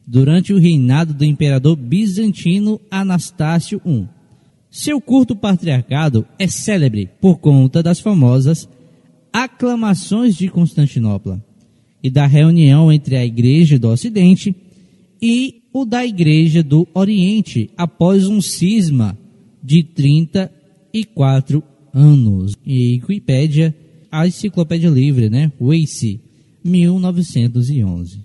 [0.06, 4.08] durante o reinado do imperador bizantino Anastácio I.
[4.72, 8.70] Seu curto patriarcado é célebre por conta das famosas
[9.34, 11.44] aclamações de Constantinopla
[12.02, 14.56] e da reunião entre a Igreja do Ocidente
[15.22, 19.18] e o da Igreja do Oriente após um cisma
[19.64, 22.54] de 34 anos.
[22.66, 23.76] E Wikipédia,
[24.12, 25.52] a enciclopédia livre, né?
[25.60, 26.20] Wace,
[26.64, 28.20] 1911.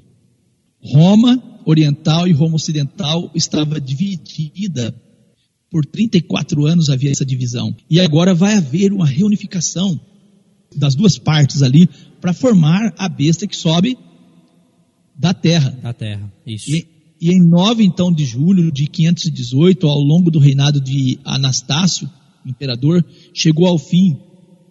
[0.80, 4.94] Roma Oriental e Roma Ocidental estava dividida.
[5.70, 7.74] Por 34 anos havia essa divisão.
[7.90, 10.00] E agora vai haver uma reunificação.
[10.76, 11.88] das duas partes ali
[12.20, 13.96] para formar a besta que sobe
[15.16, 15.70] da terra.
[15.82, 16.32] Da terra.
[16.46, 16.70] Isso.
[16.70, 16.86] E,
[17.20, 22.10] e em 9 então de julho de 518, ao longo do reinado de Anastácio,
[22.44, 24.18] imperador, chegou ao fim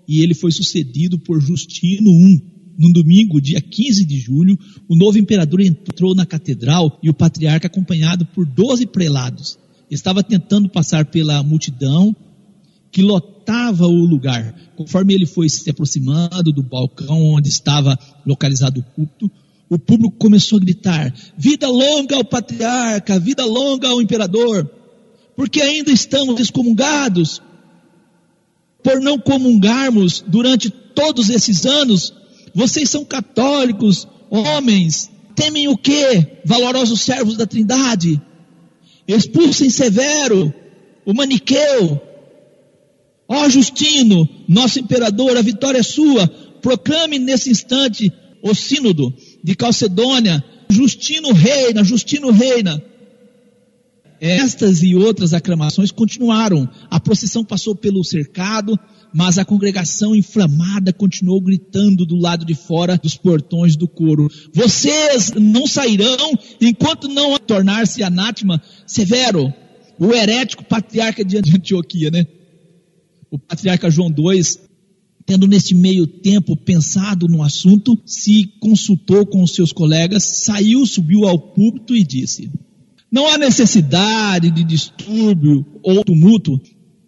[0.07, 2.53] e ele foi sucedido por Justino I.
[2.77, 4.57] No domingo, dia 15 de julho,
[4.89, 9.59] o novo imperador entrou na catedral e o patriarca, acompanhado por 12 prelados,
[9.91, 12.15] estava tentando passar pela multidão
[12.91, 14.55] que lotava o lugar.
[14.75, 19.31] Conforme ele foi se aproximando do balcão onde estava localizado o púlpito,
[19.69, 24.69] o público começou a gritar: Vida longa ao patriarca, vida longa ao imperador,
[25.35, 27.41] porque ainda estamos excomungados
[28.83, 32.13] por não comungarmos durante todos esses anos.
[32.53, 36.39] Vocês são católicos, homens, temem o quê?
[36.45, 38.21] Valorosos servos da Trindade.
[39.07, 40.53] Expulsem Severo,
[41.05, 42.01] o maniqueu.
[43.27, 46.27] Ó Justino, nosso imperador, a vitória é sua.
[46.61, 50.43] Proclame nesse instante o sínodo de Calcedônia.
[50.69, 52.81] Justino reina, Justino reina.
[54.19, 56.69] Estas e outras aclamações continuaram.
[56.89, 58.79] A procissão passou pelo cercado,
[59.13, 65.31] mas a congregação inflamada continuou gritando do lado de fora dos portões do coro: Vocês
[65.31, 69.53] não sairão enquanto não tornar-se anátema Severo,
[69.99, 72.25] o herético patriarca de Antioquia, né?
[73.29, 74.41] O patriarca João II,
[75.25, 81.25] tendo neste meio tempo pensado no assunto, se consultou com os seus colegas, saiu, subiu
[81.25, 82.51] ao púlpito e disse:
[83.13, 86.59] não há necessidade de distúrbio ou tumulto.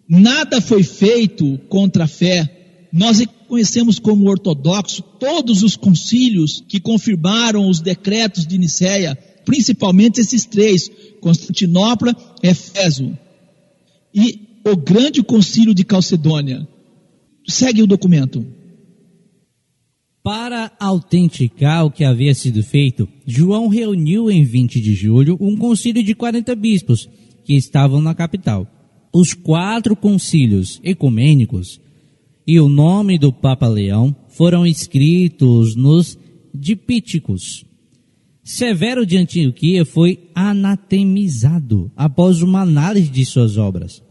[0.08, 2.88] Nada foi feito contra a fé.
[2.92, 10.44] Nós reconhecemos como ortodoxo todos os concílios que confirmaram os decretos de Nicéia, principalmente esses
[10.44, 10.88] três:
[11.20, 13.18] Constantinopla, Efésio
[14.14, 16.68] e o grande concílio de Calcedônia.
[17.48, 18.44] Segue o documento.
[20.22, 26.02] Para autenticar o que havia sido feito, João reuniu em 20 de julho um concílio
[26.02, 27.08] de 40 bispos
[27.44, 28.66] que estavam na capital.
[29.14, 31.80] Os quatro concílios ecumênicos
[32.44, 36.18] e o nome do Papa Leão foram escritos nos
[36.52, 37.64] dipíticos.
[38.42, 44.02] Severo de Antioquia foi anatemizado após uma análise de suas obras,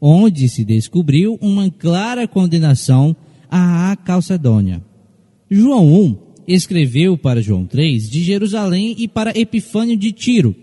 [0.00, 3.16] onde se descobriu uma clara condenação
[3.50, 4.82] à Calcedônia.
[5.50, 10.54] João 1 escreveu para João 3 de Jerusalém e para Epifânio de Tiro,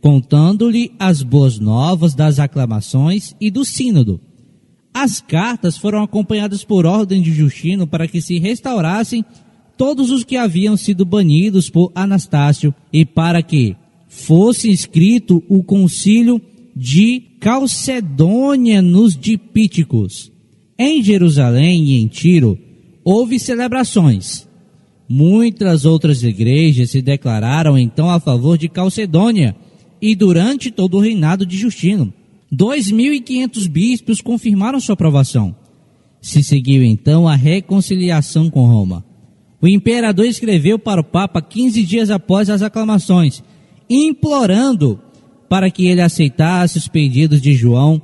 [0.00, 4.20] contando-lhe as boas novas das aclamações e do sínodo.
[4.92, 9.24] As cartas foram acompanhadas por ordem de Justino para que se restaurassem
[9.76, 13.74] todos os que haviam sido banidos por Anastácio e para que
[14.06, 16.40] fosse escrito o concílio
[16.76, 20.30] de Calcedônia nos Dipíticos.
[20.78, 22.56] Em Jerusalém e em Tiro,
[23.02, 24.46] houve celebrações.
[25.08, 29.56] Muitas outras igrejas se declararam então a favor de Calcedônia
[30.00, 32.14] e durante todo o reinado de Justino.
[32.54, 35.52] 2.500 bispos confirmaram sua aprovação.
[36.20, 39.04] Se seguiu então a reconciliação com Roma.
[39.60, 43.42] O imperador escreveu para o Papa 15 dias após as aclamações,
[43.90, 45.00] implorando
[45.52, 48.00] para que ele aceitasse os pedidos de João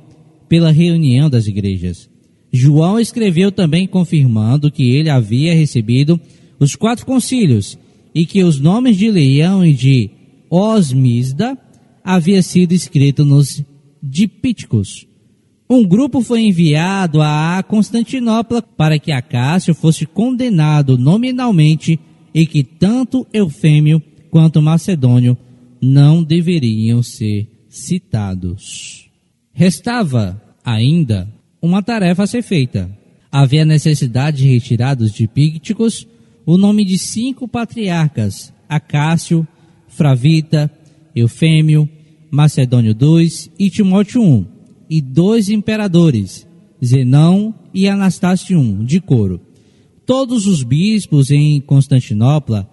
[0.47, 2.07] pela reunião das igrejas.
[2.53, 6.21] João escreveu também confirmando que ele havia recebido
[6.59, 7.75] os quatro concílios
[8.13, 10.11] e que os nomes de Leão e de
[10.47, 11.57] Osmisda
[12.03, 13.63] havia sido escrito nos
[13.99, 15.07] dipíticos.
[15.67, 21.99] Um grupo foi enviado a Constantinopla para que Acácio fosse condenado nominalmente
[22.31, 25.35] e que tanto Eufêmio quanto Macedônio
[25.81, 29.09] não deveriam ser citados.
[29.53, 32.89] Restava ainda uma tarefa a ser feita.
[33.31, 36.07] Havia necessidade de retirar dos dipícticos
[36.45, 39.47] o nome de cinco patriarcas, Acácio,
[39.87, 40.71] Fravita,
[41.15, 41.87] Eufêmio,
[42.31, 44.47] Macedônio II e Timóteo I,
[44.89, 46.47] e dois imperadores,
[46.83, 49.39] Zenão e Anastácio I, de coro.
[50.05, 52.67] Todos os bispos em Constantinopla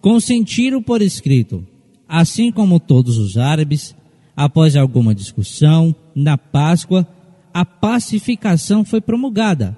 [0.00, 1.66] consentiram por escrito,
[2.12, 3.96] assim como todos os árabes,
[4.36, 7.08] após alguma discussão, na Páscoa,
[7.54, 9.74] a pacificação foi promulgada.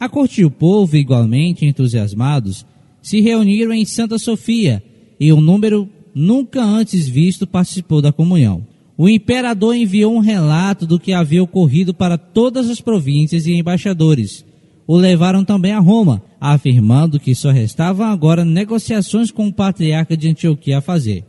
[0.00, 2.64] A corte e o povo, igualmente entusiasmados,
[3.02, 4.82] se reuniram em Santa Sofia
[5.20, 8.66] e um número nunca antes visto participou da comunhão.
[8.96, 14.42] O imperador enviou um relato do que havia ocorrido para todas as províncias e embaixadores.
[14.86, 20.30] O levaram também a Roma, afirmando que só restavam agora negociações com o patriarca de
[20.30, 21.26] Antioquia a fazer.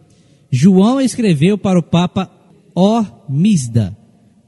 [0.58, 2.32] João escreveu para o Papa
[2.74, 3.94] Ormisda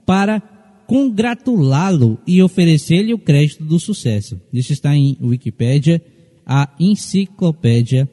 [0.06, 0.40] para
[0.88, 4.40] congratulá-lo e oferecer-lhe o crédito do sucesso.
[4.54, 6.02] Isso está em Wikipédia,
[6.46, 8.10] a enciclopédia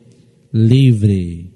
[0.53, 1.53] livre.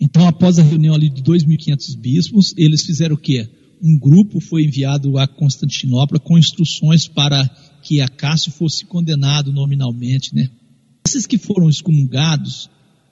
[0.00, 3.46] Então, após a reunião ali de 2.500 bispos, eles fizeram o quê?
[3.82, 7.46] Um grupo foi enviado a Constantinopla com instruções para
[7.82, 10.48] que Acácio fosse condenado nominalmente, né?
[11.06, 12.70] Esses que foram excomungados,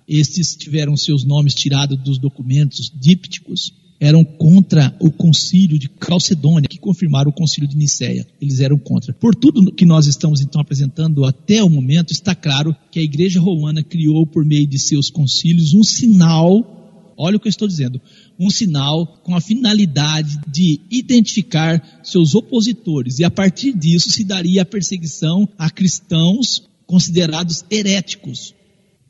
[0.09, 6.79] estes tiveram seus nomes tirados dos documentos dípticos, eram contra o concílio de Calcedônia, que
[6.79, 8.27] confirmaram o concílio de Nicéia.
[8.41, 9.13] Eles eram contra.
[9.15, 13.41] Por tudo que nós estamos então apresentando até o momento, está claro que a igreja
[13.41, 18.01] romana criou por meio de seus concílios um sinal, olha o que eu estou dizendo,
[18.39, 24.63] um sinal com a finalidade de identificar seus opositores e a partir disso se daria
[24.63, 28.56] a perseguição a cristãos considerados heréticos.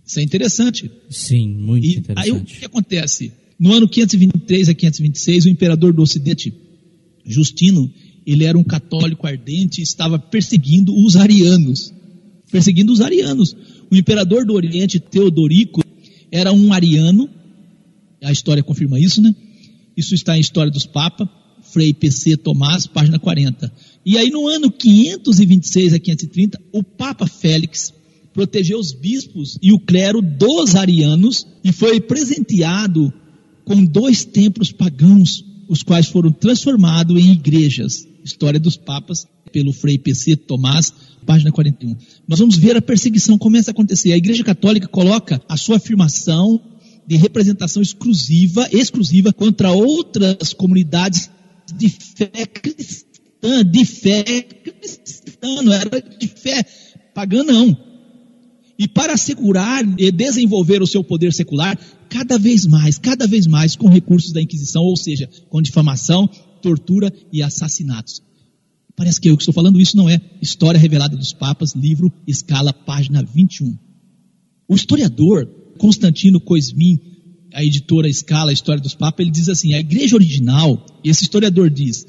[0.07, 0.91] Isso é interessante.
[1.11, 2.25] Sim, muito E interessante.
[2.25, 3.33] aí o que acontece?
[3.59, 6.55] No ano 523 a 526, o imperador do Ocidente,
[7.25, 7.91] Justino,
[8.27, 11.93] ele era um católico ardente e estava perseguindo os arianos.
[12.51, 13.57] Perseguindo os arianos.
[13.91, 15.83] O imperador do Oriente, Teodorico,
[16.31, 17.29] era um ariano.
[18.23, 19.35] A história confirma isso, né?
[19.97, 21.29] Isso está em História dos Papas,
[21.73, 23.73] Frei PC Tomás, página 40.
[24.05, 27.93] E aí no ano 526 a 530, o Papa Félix
[28.37, 33.11] protegeu os bispos e o clero dos arianos e foi presenteado
[33.65, 38.07] com dois templos pagãos, os quais foram transformados em igrejas.
[38.23, 40.93] História dos Papas, pelo Frei PC Tomás,
[41.25, 41.97] página 41.
[42.29, 44.13] Nós vamos ver a perseguição começa a acontecer.
[44.13, 46.61] A Igreja Católica coloca a sua afirmação
[47.07, 51.31] de representação exclusiva, exclusiva contra outras comunidades
[51.75, 56.67] de fé cristã, de fé cristã, não era de fé
[57.15, 57.96] pagã não.
[58.79, 63.75] E para assegurar e desenvolver o seu poder secular, cada vez mais, cada vez mais
[63.75, 66.29] com recursos da Inquisição, ou seja, com difamação,
[66.61, 68.23] tortura e assassinatos.
[68.95, 72.73] Parece que eu que estou falando isso não é História Revelada dos Papas, livro Escala,
[72.73, 73.77] página 21.
[74.69, 75.47] O historiador
[75.79, 76.99] Constantino Coismin,
[77.53, 82.07] a editora Escala, História dos Papas, ele diz assim: a igreja original, esse historiador diz,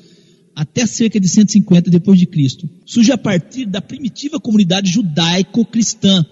[0.56, 6.26] até cerca de 150 depois de Cristo, surge a partir da primitiva comunidade judaico-cristã.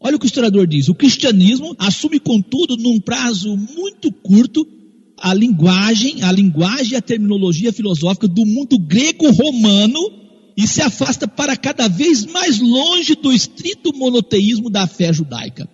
[0.00, 4.66] Olha o que o historiador diz: o cristianismo assume, contudo, num prazo muito curto,
[5.18, 10.00] a linguagem, a linguagem e a terminologia filosófica do mundo grego-romano
[10.56, 15.68] e se afasta para cada vez mais longe do estrito monoteísmo da fé judaica.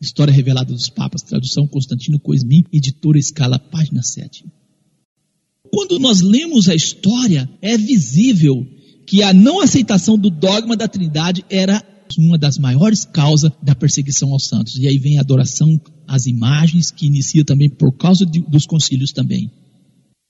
[0.00, 4.44] História Revelada dos Papas, tradução Constantino Coismin, editora Escala, página 7.
[5.72, 8.66] Quando nós lemos a história, é visível
[9.06, 11.82] que a não aceitação do dogma da Trindade era
[12.16, 14.76] uma das maiores causas da perseguição aos santos.
[14.76, 19.12] E aí vem a adoração às imagens, que inicia também por causa de, dos concílios
[19.12, 19.50] também.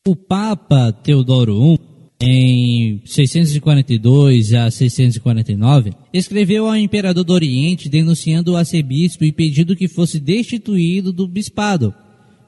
[0.07, 1.79] O Papa Teodoro I,
[2.20, 9.87] em 642 a 649, escreveu ao imperador do Oriente denunciando o arcebispo e pedindo que
[9.87, 11.95] fosse destituído do bispado,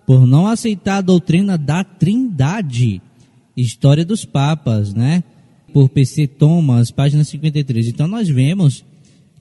[0.06, 3.00] por não aceitar a doutrina da Trindade.
[3.56, 5.22] História dos Papas, né?
[5.72, 7.88] Por PC Thomas, página 53.
[7.88, 8.84] Então nós vemos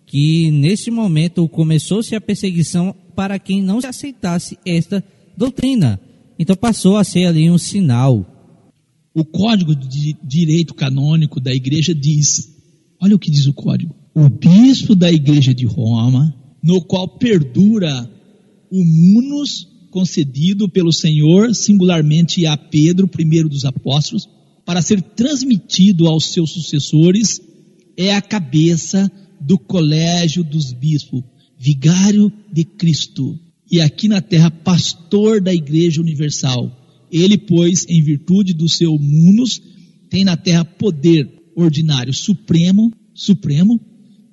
[0.09, 5.03] que nesse momento começou-se a perseguição para quem não aceitasse esta
[5.37, 5.99] doutrina.
[6.39, 8.25] Então passou a ser ali um sinal.
[9.13, 12.49] O Código de Direito Canônico da Igreja diz:
[12.99, 13.95] olha o que diz o código.
[14.15, 18.09] O bispo da Igreja de Roma, no qual perdura
[18.71, 24.27] o munus concedido pelo Senhor singularmente a Pedro, primeiro dos apóstolos,
[24.65, 27.39] para ser transmitido aos seus sucessores,
[27.95, 31.23] é a cabeça do colégio dos bispos,
[31.57, 33.37] vigário de Cristo,
[33.71, 36.75] e aqui na terra, pastor da Igreja Universal.
[37.11, 39.61] Ele, pois, em virtude do seu munus,
[40.09, 43.79] tem na terra poder ordinário supremo, supremo,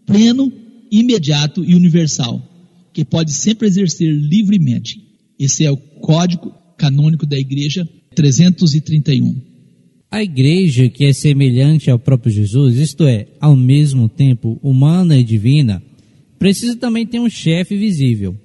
[0.07, 0.53] pleno,
[0.91, 2.41] imediato e universal,
[2.93, 5.03] que pode sempre exercer livremente.
[5.39, 9.46] Esse é o código canônico da Igreja 331.
[10.11, 15.25] A igreja que é semelhante ao próprio Jesus, isto é, ao mesmo tempo humana e
[15.25, 15.83] divina,
[16.39, 18.37] precisa também ter um chefe visível.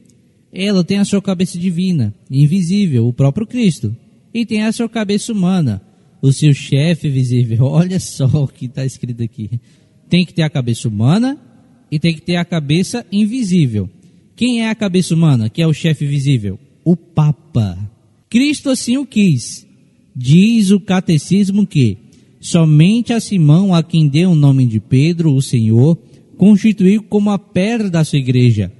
[0.51, 3.95] Ela tem a sua cabeça divina, invisível, o próprio Cristo,
[4.34, 5.82] e tem a sua cabeça humana,
[6.22, 7.66] o seu chefe visível.
[7.68, 9.49] Olha só o que está escrito aqui.
[10.09, 11.39] Tem que ter a cabeça humana
[11.89, 13.89] e tem que ter a cabeça invisível.
[14.36, 16.59] Quem é a cabeça humana, que é o chefe visível?
[16.84, 17.78] O Papa.
[18.30, 19.68] Cristo assim o quis.
[20.16, 21.97] Diz o catecismo que
[22.39, 25.97] somente a Simão, a quem deu o nome de Pedro, o Senhor,
[26.38, 28.72] constituiu como a pedra da sua igreja,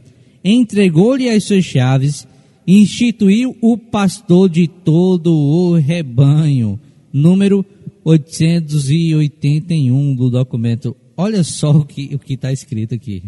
[0.44, 2.28] entregou-lhe as suas chaves,
[2.66, 6.80] instituiu o pastor de todo o rebanho.
[7.14, 7.66] Número
[8.04, 10.96] 881 do documento.
[11.16, 13.24] Olha só o que o está escrito aqui.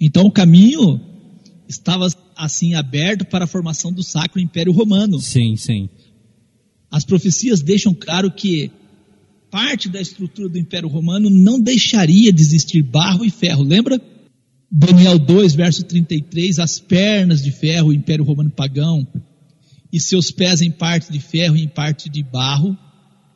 [0.00, 1.00] Então o caminho
[1.68, 2.06] estava
[2.36, 5.20] assim aberto para a formação do Sacro Império Romano.
[5.20, 5.90] Sim, sim.
[6.90, 8.70] As profecias deixam claro que
[9.50, 13.62] parte da estrutura do Império Romano não deixaria de existir barro e ferro.
[13.62, 14.00] Lembra?
[14.70, 19.06] Daniel 2, verso 33, as pernas de ferro, o Império Romano pagão,
[19.92, 22.76] e seus pés em parte de ferro e em parte de barro.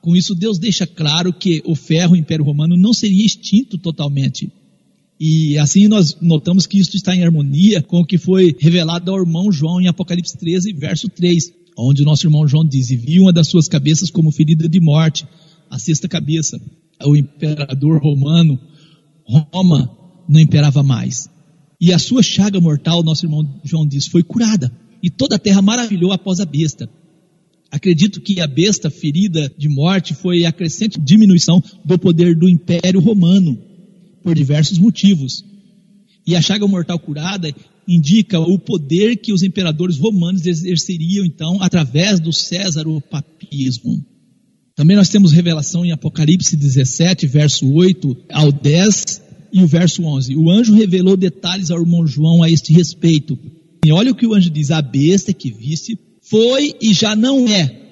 [0.01, 4.53] Com isso, Deus deixa claro que o ferro, o Império Romano, não seria extinto totalmente.
[5.19, 9.21] E assim nós notamos que isso está em harmonia com o que foi revelado ao
[9.21, 13.21] irmão João em Apocalipse 13, verso 3, onde o nosso irmão João diz: E vi
[13.21, 15.27] uma das suas cabeças como ferida de morte,
[15.71, 16.61] a sexta cabeça,
[17.05, 18.59] o imperador romano,
[19.27, 19.91] Roma,
[20.29, 21.29] não imperava mais.
[21.81, 24.71] E a sua chaga mortal, nosso irmão João diz, foi curada.
[25.03, 26.89] E toda a terra maravilhou após a besta.
[27.71, 33.01] Acredito que a besta ferida de morte foi a crescente diminuição do poder do Império
[33.01, 33.59] Romano,
[34.23, 35.45] por diversos motivos.
[36.27, 37.53] E a chaga mortal curada
[37.87, 44.05] indica o poder que os imperadores romanos exerceriam, então, através do César-papismo.
[44.75, 49.23] Também nós temos revelação em Apocalipse 17, verso 8 ao 10
[49.53, 50.35] e o verso 11.
[50.37, 53.39] O anjo revelou detalhes ao irmão João a este respeito.
[53.85, 57.47] E olha o que o anjo diz: A besta que viste foi e já não
[57.47, 57.85] é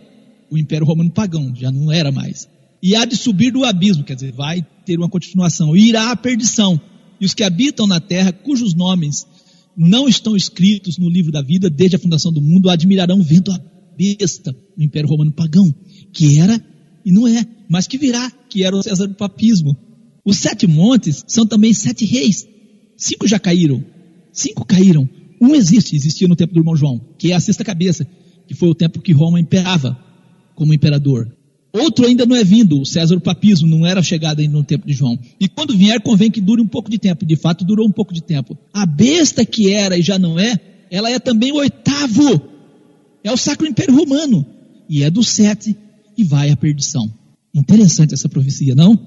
[0.52, 2.46] o Império Romano pagão, já não era mais.
[2.82, 6.78] E há de subir do abismo, quer dizer, vai ter uma continuação, irá à perdição.
[7.18, 9.26] E os que habitam na terra, cujos nomes
[9.76, 13.60] não estão escritos no livro da vida desde a fundação do mundo, admirarão vendo a
[13.96, 15.72] besta, o Império Romano pagão,
[16.12, 16.62] que era
[17.04, 19.76] e não é, mas que virá, que era o César do papismo.
[20.24, 22.46] Os sete montes são também sete reis.
[22.96, 23.84] Cinco já caíram.
[24.32, 25.08] Cinco caíram.
[25.40, 28.06] Um existe, existia no tempo do irmão João, que é a sexta cabeça,
[28.46, 29.98] que foi o tempo que Roma imperava
[30.54, 31.26] como imperador.
[31.72, 34.86] Outro ainda não é vindo, o César o papismo, não era chegado ainda no tempo
[34.86, 35.18] de João.
[35.40, 37.24] E quando vier, convém que dure um pouco de tempo.
[37.24, 38.58] De fato, durou um pouco de tempo.
[38.74, 40.54] A besta que era e já não é,
[40.90, 42.42] ela é também o oitavo.
[43.24, 44.44] É o Sacro Império Romano.
[44.88, 45.74] E é do sete
[46.16, 47.10] e vai à perdição.
[47.54, 48.98] Interessante essa profecia, não?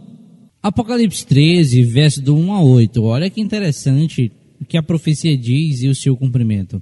[0.61, 3.03] Apocalipse 13, verso do 1 a 8.
[3.03, 6.81] Olha que interessante o que a profecia diz e o seu cumprimento.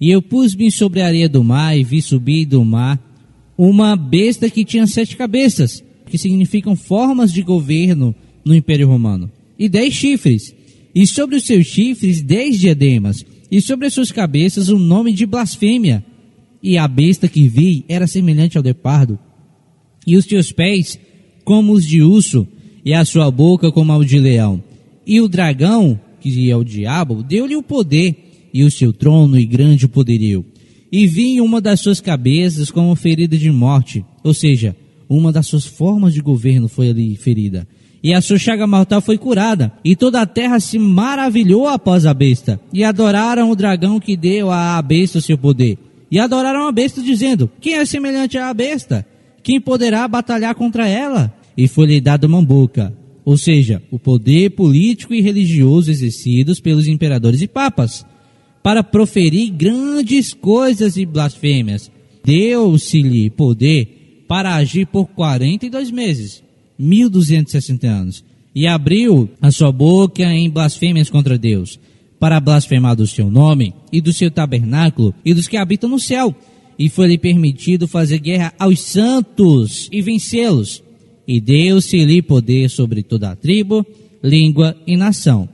[0.00, 2.98] E eu pus-me sobre a areia do mar e vi subir do mar
[3.58, 9.28] uma besta que tinha sete cabeças, que significam formas de governo no Império Romano,
[9.58, 10.54] e dez chifres,
[10.94, 15.26] e sobre os seus chifres dez diademas, e sobre as suas cabeças um nome de
[15.26, 16.04] blasfêmia.
[16.62, 19.18] E a besta que vi era semelhante ao leopardo,
[20.06, 20.98] e os teus pés
[21.44, 22.46] como os de urso,
[22.84, 24.62] e a sua boca como a de leão.
[25.04, 29.44] E o dragão, que é o diabo, deu-lhe o poder, e o seu trono e
[29.44, 30.44] grande poderio.
[30.90, 34.74] E vi uma das suas cabeças como ferida de morte, ou seja,
[35.08, 37.66] uma das suas formas de governo foi ali ferida.
[38.02, 42.14] E a sua chaga mortal foi curada, e toda a terra se maravilhou após a
[42.14, 45.78] besta, e adoraram o dragão que deu à besta o seu poder.
[46.10, 49.04] E adoraram a besta, dizendo: Quem é semelhante à besta?
[49.48, 51.32] quem poderá batalhar contra ela?
[51.56, 57.40] E foi-lhe dada uma boca, ou seja, o poder político e religioso exercidos pelos imperadores
[57.40, 58.04] e papas,
[58.62, 61.90] para proferir grandes coisas e blasfêmias.
[62.24, 66.42] Deu-se-lhe poder para agir por 42 meses,
[66.78, 71.78] 1260 anos, e abriu a sua boca em blasfêmias contra Deus,
[72.20, 76.34] para blasfemar do seu nome e do seu tabernáculo e dos que habitam no céu
[76.78, 80.82] e foi-lhe permitido fazer guerra aos santos e vencê-los.
[81.26, 83.84] E deu-se-lhe poder sobre toda a tribo,
[84.22, 85.48] língua e nação.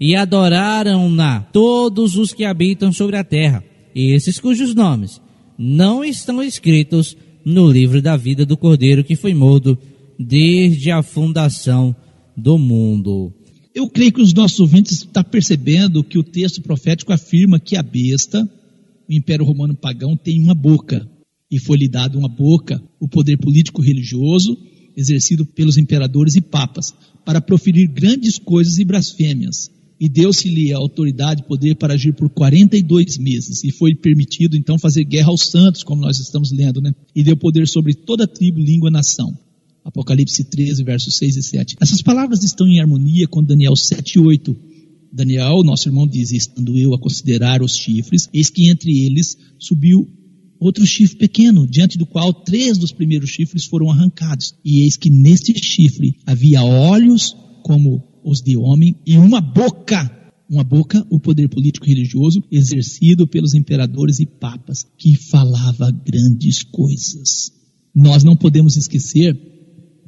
[0.00, 5.20] E adoraram-na todos os que habitam sobre a terra, esses cujos nomes
[5.58, 9.76] não estão escritos no livro da vida do Cordeiro que foi morto
[10.18, 11.94] desde a fundação
[12.36, 13.32] do mundo.
[13.74, 17.82] Eu creio que os nossos ouvintes estão percebendo que o texto profético afirma que a
[17.82, 18.48] besta
[19.08, 21.08] o Império Romano pagão tem uma boca,
[21.50, 24.58] e foi-lhe dado uma boca, o poder político religioso
[24.94, 26.92] exercido pelos imperadores e papas,
[27.24, 29.70] para proferir grandes coisas e blasfêmias.
[30.00, 34.78] E deu-se-lhe a autoridade e poder para agir por 42 meses, e foi permitido então
[34.78, 36.94] fazer guerra aos santos, como nós estamos lendo, né?
[37.14, 39.36] E deu poder sobre toda tribo, língua, nação.
[39.84, 41.76] Apocalipse 13, versos 6 e 7.
[41.80, 44.56] Essas palavras estão em harmonia com Daniel 7 e 8,
[45.12, 50.08] Daniel, nosso irmão, diz: Estando eu a considerar os chifres, eis que entre eles subiu
[50.60, 54.54] outro chifre pequeno, diante do qual três dos primeiros chifres foram arrancados.
[54.64, 60.14] E eis que neste chifre havia olhos como os de homem e uma boca.
[60.50, 66.62] Uma boca, o poder político e religioso exercido pelos imperadores e papas, que falava grandes
[66.62, 67.52] coisas.
[67.94, 69.38] Nós não podemos esquecer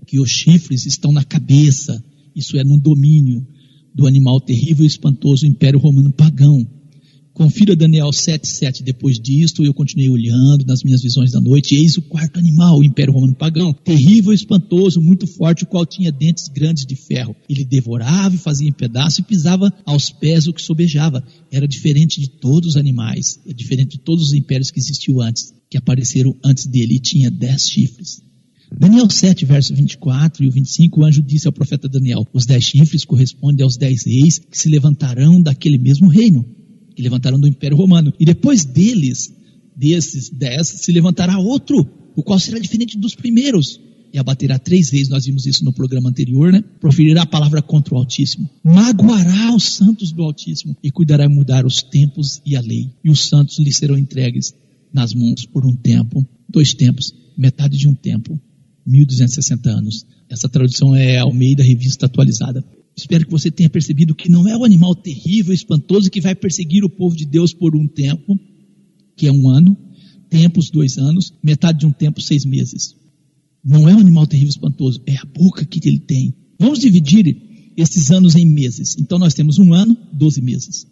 [0.07, 2.03] que os chifres estão na cabeça,
[2.35, 3.47] isso é no domínio
[3.95, 6.67] do animal terrível e espantoso Império Romano pagão.
[7.33, 8.83] Confira Daniel 7,7.
[8.83, 12.85] Depois disto, eu continuei olhando nas minhas visões da noite, eis o quarto animal, o
[12.85, 17.35] Império Romano Pagão, terrível espantoso, muito forte, o qual tinha dentes grandes de ferro.
[17.49, 21.25] Ele devorava e fazia em pedaço e pisava aos pés o que sobejava.
[21.51, 25.55] Era diferente de todos os animais, é diferente de todos os impérios que existiu antes,
[25.71, 28.23] que apareceram antes dele, e tinha dez chifres.
[28.79, 32.65] Daniel 7, verso 24 e o 25, o anjo disse ao profeta Daniel: Os dez
[32.65, 36.45] chifres correspondem aos dez reis que se levantarão daquele mesmo reino
[36.95, 38.13] que levantaram do Império Romano.
[38.19, 39.33] E depois deles,
[39.77, 43.81] desses dez, se levantará outro, o qual será diferente dos primeiros.
[44.13, 46.65] E abaterá três vezes, nós vimos isso no programa anterior, né?
[46.81, 48.51] Proferirá a palavra contra o Altíssimo.
[48.65, 52.91] Magoará os santos do Altíssimo e cuidará mudar os tempos e a lei.
[53.05, 54.53] E os santos lhe serão entregues
[54.93, 58.41] nas mãos por um tempo, dois tempos, metade de um tempo,
[58.85, 60.05] 1260 anos.
[60.29, 62.65] Essa tradução é Almeida Revista Atualizada.
[63.01, 66.85] Espero que você tenha percebido que não é o animal terrível, espantoso que vai perseguir
[66.85, 68.39] o povo de Deus por um tempo,
[69.17, 69.77] que é um ano,
[70.29, 72.95] tempos, dois anos, metade de um tempo, seis meses.
[73.65, 76.35] Não é um animal terrível, espantoso, é a boca que ele tem.
[76.59, 77.37] Vamos dividir
[77.77, 78.97] esses anos em meses.
[78.99, 80.87] Então nós temos um ano, 12 meses,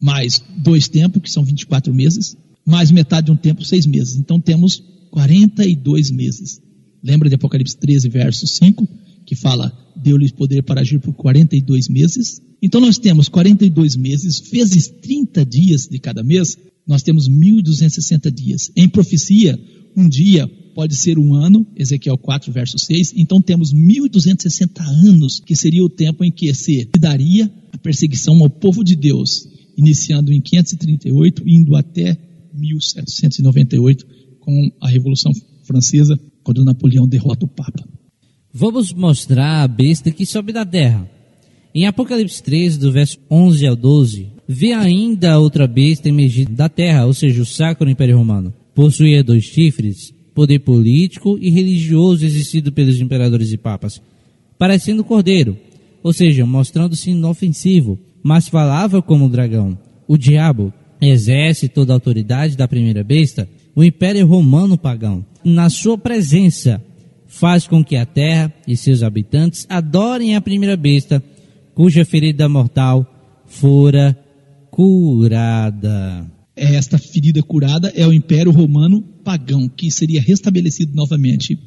[0.00, 2.36] mais dois tempos, que são 24 meses,
[2.66, 4.16] mais metade de um tempo, seis meses.
[4.16, 6.60] Então temos 42 meses.
[7.02, 8.88] Lembra de Apocalipse 13, verso 5?
[9.26, 12.40] Que fala, deu-lhes poder para agir por 42 meses.
[12.60, 16.56] Então nós temos 42 meses, vezes 30 dias de cada mês,
[16.86, 18.70] nós temos 1260 dias.
[18.76, 19.58] Em profecia,
[19.96, 23.14] um dia pode ser um ano, Ezequiel 4, verso 6.
[23.16, 28.50] Então temos 1260 anos, que seria o tempo em que se daria a perseguição ao
[28.50, 32.16] povo de Deus, iniciando em 538, indo até
[32.54, 34.06] 1798,
[34.40, 35.32] com a Revolução
[35.64, 37.84] Francesa, quando Napoleão derrota o Papa.
[38.54, 41.08] Vamos mostrar a besta que sobe da terra.
[41.74, 47.06] Em Apocalipse 13, do verso 11 ao 12, vê ainda outra besta emergir da terra,
[47.06, 48.52] ou seja, o sacro Império Romano.
[48.74, 54.02] Possuía dois chifres, poder político e religioso exercido pelos imperadores e papas,
[54.58, 55.56] parecendo cordeiro,
[56.02, 59.78] ou seja, mostrando-se inofensivo, mas falava como um dragão.
[60.06, 65.24] O diabo exerce toda a autoridade da primeira besta, o Império Romano pagão.
[65.42, 66.84] Na sua presença,
[67.42, 71.20] faz com que a terra e seus habitantes adorem a primeira besta,
[71.74, 73.04] cuja ferida mortal
[73.46, 74.16] fora
[74.70, 76.24] curada.
[76.54, 81.58] Esta ferida curada é o Império Romano pagão, que seria restabelecido novamente.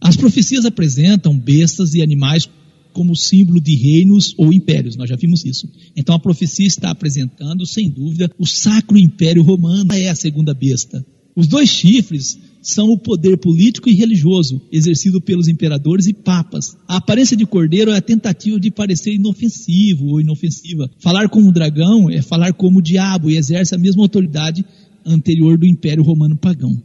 [0.00, 2.48] As profecias apresentam bestas e animais
[2.92, 5.68] como símbolo de reinos ou impérios, nós já vimos isso.
[5.96, 11.04] Então a profecia está apresentando, sem dúvida, o Sacro Império Romano é a segunda besta.
[11.34, 16.74] Os dois chifres são o poder político e religioso exercido pelos imperadores e papas.
[16.88, 20.90] A aparência de cordeiro é a tentativa de parecer inofensivo ou inofensiva.
[20.98, 24.64] Falar como dragão é falar como diabo e exerce a mesma autoridade
[25.04, 26.82] anterior do Império Romano pagão.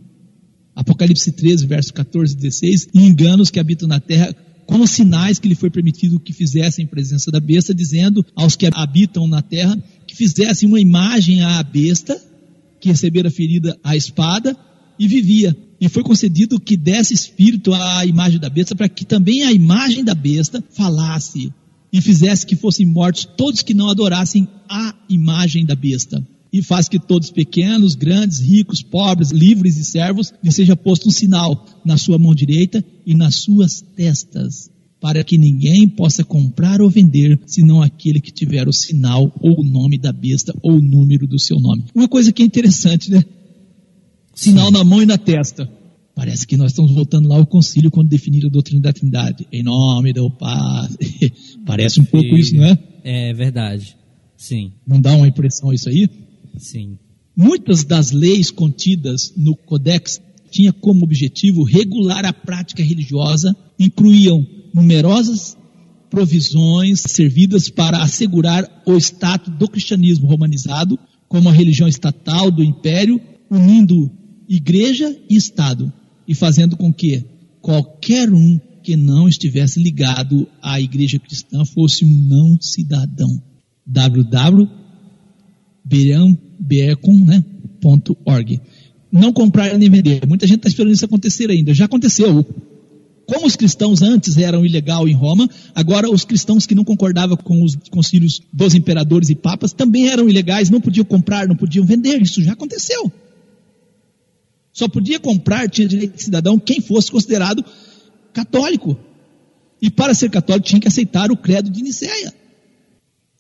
[0.75, 5.39] Apocalipse 13, verso 14 e 16, e enganos que habitam na terra com os sinais
[5.39, 9.41] que lhe foi permitido que fizessem em presença da besta, dizendo aos que habitam na
[9.41, 12.21] terra que fizessem uma imagem à besta,
[12.82, 14.55] que recebera ferida à espada
[14.99, 15.55] e vivia.
[15.80, 20.03] E foi concedido que desse espírito à imagem da besta, para que também a imagem
[20.03, 21.53] da besta falasse
[21.91, 26.25] e fizesse que fossem mortos todos que não adorassem a imagem da besta.
[26.51, 31.11] E faz que todos pequenos, grandes, ricos, pobres, livres e servos, lhe seja posto um
[31.11, 34.69] sinal na sua mão direita e nas suas testas,
[34.99, 39.63] para que ninguém possa comprar ou vender, senão aquele que tiver o sinal ou o
[39.63, 41.86] nome da besta ou o número do seu nome.
[41.93, 43.23] Uma coisa que é interessante, né?
[44.39, 45.69] Sinal na mão e na testa.
[46.15, 49.45] Parece que nós estamos voltando lá ao concílio quando definiram a doutrina da Trindade.
[49.51, 50.87] Em nome do Pai.
[51.65, 52.77] Parece um pouco isso, não é?
[53.03, 53.97] É verdade.
[54.37, 56.09] Sim, Não dá uma impressão isso aí?
[56.57, 56.97] sim.
[57.35, 65.57] Muitas das leis contidas no Codex tinha como objetivo regular a prática religiosa, incluíam numerosas
[66.09, 73.21] provisões servidas para assegurar o status do cristianismo romanizado como a religião estatal do império,
[73.49, 74.09] unindo
[74.50, 75.93] igreja e Estado
[76.28, 77.24] e fazendo com que
[77.62, 83.39] qualquer um que não estivesse ligado à igreja cristã fosse um não cidadão.
[83.86, 84.86] www.berecom,
[87.26, 87.45] né.
[89.12, 90.26] Não comprar nem vender.
[90.28, 91.74] Muita gente está esperando isso acontecer ainda.
[91.74, 92.45] Já aconteceu.
[93.26, 97.64] Como os cristãos antes eram ilegal em Roma, agora os cristãos que não concordavam com
[97.64, 102.20] os concílios dos imperadores e papas também eram ilegais, não podiam comprar, não podiam vender.
[102.22, 103.12] Isso já aconteceu.
[104.80, 107.65] Só podia comprar, tinha direito de cidadão, quem fosse considerado
[108.32, 108.97] católico.
[109.82, 112.34] E para ser católico tinha que aceitar o credo de Nicéia.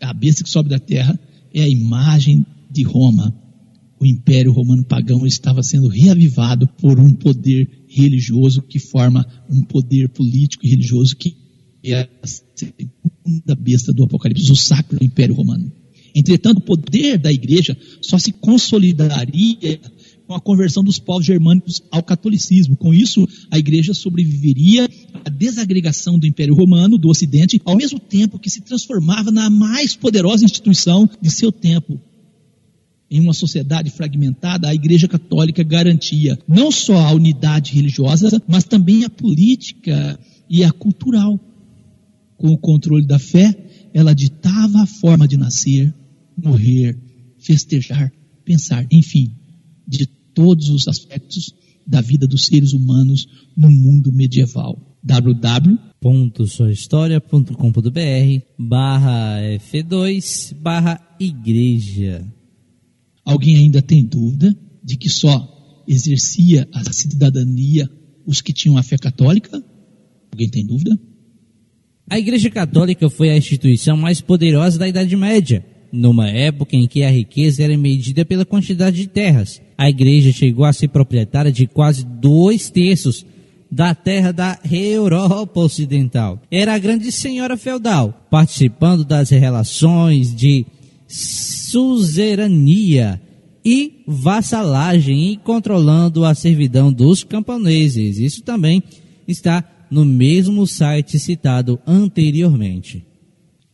[0.00, 1.18] a besta que sobe da terra,
[1.52, 3.34] é a imagem de Roma.
[4.00, 10.08] O Império Romano pagão estava sendo reavivado por um poder religioso que forma um poder
[10.08, 11.36] político e religioso que
[11.84, 15.70] é a segunda besta do Apocalipse, o Sacro Império Romano.
[16.14, 19.80] Entretanto, o poder da igreja só se consolidaria
[20.26, 22.76] com a conversão dos povos germânicos ao catolicismo.
[22.76, 24.88] Com isso, a igreja sobreviveria
[25.24, 29.96] à desagregação do Império Romano, do Ocidente, ao mesmo tempo que se transformava na mais
[29.96, 32.00] poderosa instituição de seu tempo.
[33.10, 39.04] Em uma sociedade fragmentada, a Igreja Católica garantia não só a unidade religiosa, mas também
[39.04, 41.40] a política e a cultural.
[42.36, 43.56] Com o controle da fé,
[43.94, 45.92] ela ditava a forma de nascer,
[46.36, 46.96] morrer,
[47.38, 48.12] festejar,
[48.44, 49.32] pensar, enfim,
[49.86, 51.54] de todos os aspectos
[51.86, 54.78] da vida dos seres humanos no mundo medieval.
[55.02, 62.24] www www.suahistoria.com.br barra F2 barra Igreja.
[63.28, 67.86] Alguém ainda tem dúvida de que só exercia a cidadania
[68.26, 69.62] os que tinham a fé católica?
[70.32, 70.98] Alguém tem dúvida?
[72.08, 75.62] A Igreja Católica foi a instituição mais poderosa da Idade Média,
[75.92, 79.60] numa época em que a riqueza era medida pela quantidade de terras.
[79.76, 83.26] A Igreja chegou a ser proprietária de quase dois terços
[83.70, 86.40] da terra da Europa Ocidental.
[86.50, 90.64] Era a grande senhora feudal, participando das relações de
[91.70, 93.20] suzerania
[93.64, 98.18] e vassalagem e controlando a servidão dos camponeses.
[98.18, 98.82] Isso também
[99.26, 103.04] está no mesmo site citado anteriormente.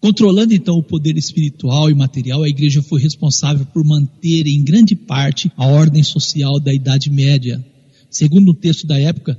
[0.00, 4.94] Controlando então o poder espiritual e material, a igreja foi responsável por manter em grande
[4.94, 7.64] parte a ordem social da Idade Média.
[8.10, 9.38] Segundo o texto da época,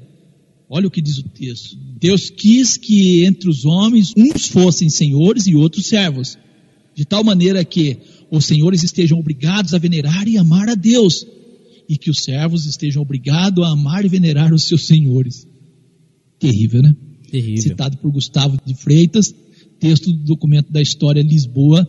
[0.69, 5.45] olha o que diz o texto: Deus quis que entre os homens uns fossem senhores
[5.45, 6.37] e outros servos,
[6.95, 7.99] de tal maneira que
[8.31, 11.25] os senhores estejam obrigados a venerar e amar a Deus,
[11.87, 15.47] e que os servos estejam obrigados a amar e venerar os seus senhores.
[16.39, 16.95] Terrível, né?
[17.29, 17.61] Terrível.
[17.61, 19.33] Citado por Gustavo de Freitas,
[19.79, 21.87] texto do documento da História Lisboa,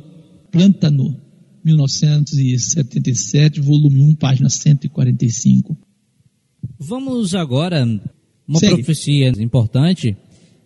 [0.51, 1.21] Plantano,
[1.65, 5.77] 1977, volume 1, página 145.
[6.79, 7.85] Vamos agora
[8.47, 8.77] uma Segue.
[8.77, 10.17] profecia importante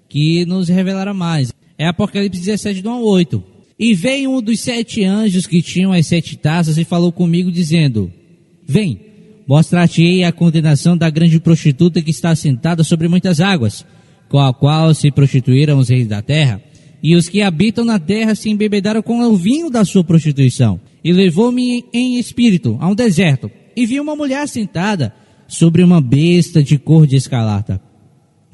[0.08, 1.52] que nos revelará mais.
[1.78, 3.49] É Apocalipse 17, do 1 ao 8.
[3.80, 8.12] E veio um dos sete anjos que tinham as sete taças e falou comigo, dizendo:
[8.68, 9.00] Vem,
[9.48, 13.86] mostrar-te-ei a condenação da grande prostituta que está sentada sobre muitas águas,
[14.28, 16.62] com a qual se prostituíram os reis da terra,
[17.02, 20.78] e os que habitam na terra se embebedaram com o vinho da sua prostituição.
[21.02, 25.14] E levou-me em espírito a um deserto, e vi uma mulher sentada
[25.48, 27.80] sobre uma besta de cor de escarlata,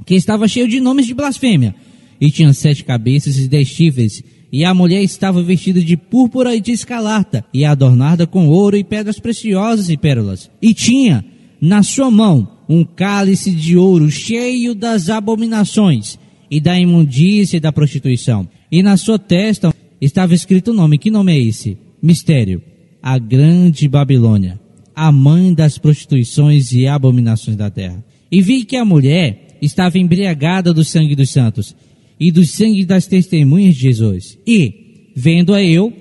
[0.06, 1.74] que estava cheio de nomes de blasfêmia,
[2.20, 4.22] e tinha sete cabeças e dez chifres,
[4.56, 8.82] e a mulher estava vestida de púrpura e de escarlata, e adornada com ouro e
[8.82, 10.50] pedras preciosas e pérolas.
[10.62, 11.22] E tinha
[11.60, 16.18] na sua mão um cálice de ouro cheio das abominações
[16.50, 18.48] e da imundícia e da prostituição.
[18.72, 20.96] E na sua testa estava escrito o nome.
[20.96, 21.76] Que nome é esse?
[22.02, 22.62] Mistério.
[23.02, 24.58] A Grande Babilônia,
[24.94, 28.02] a mãe das prostituições e abominações da terra.
[28.32, 31.76] E vi que a mulher estava embriagada do sangue dos santos
[32.18, 34.38] e do sangue das testemunhas de Jesus.
[34.46, 35.92] E, vendo-a eu,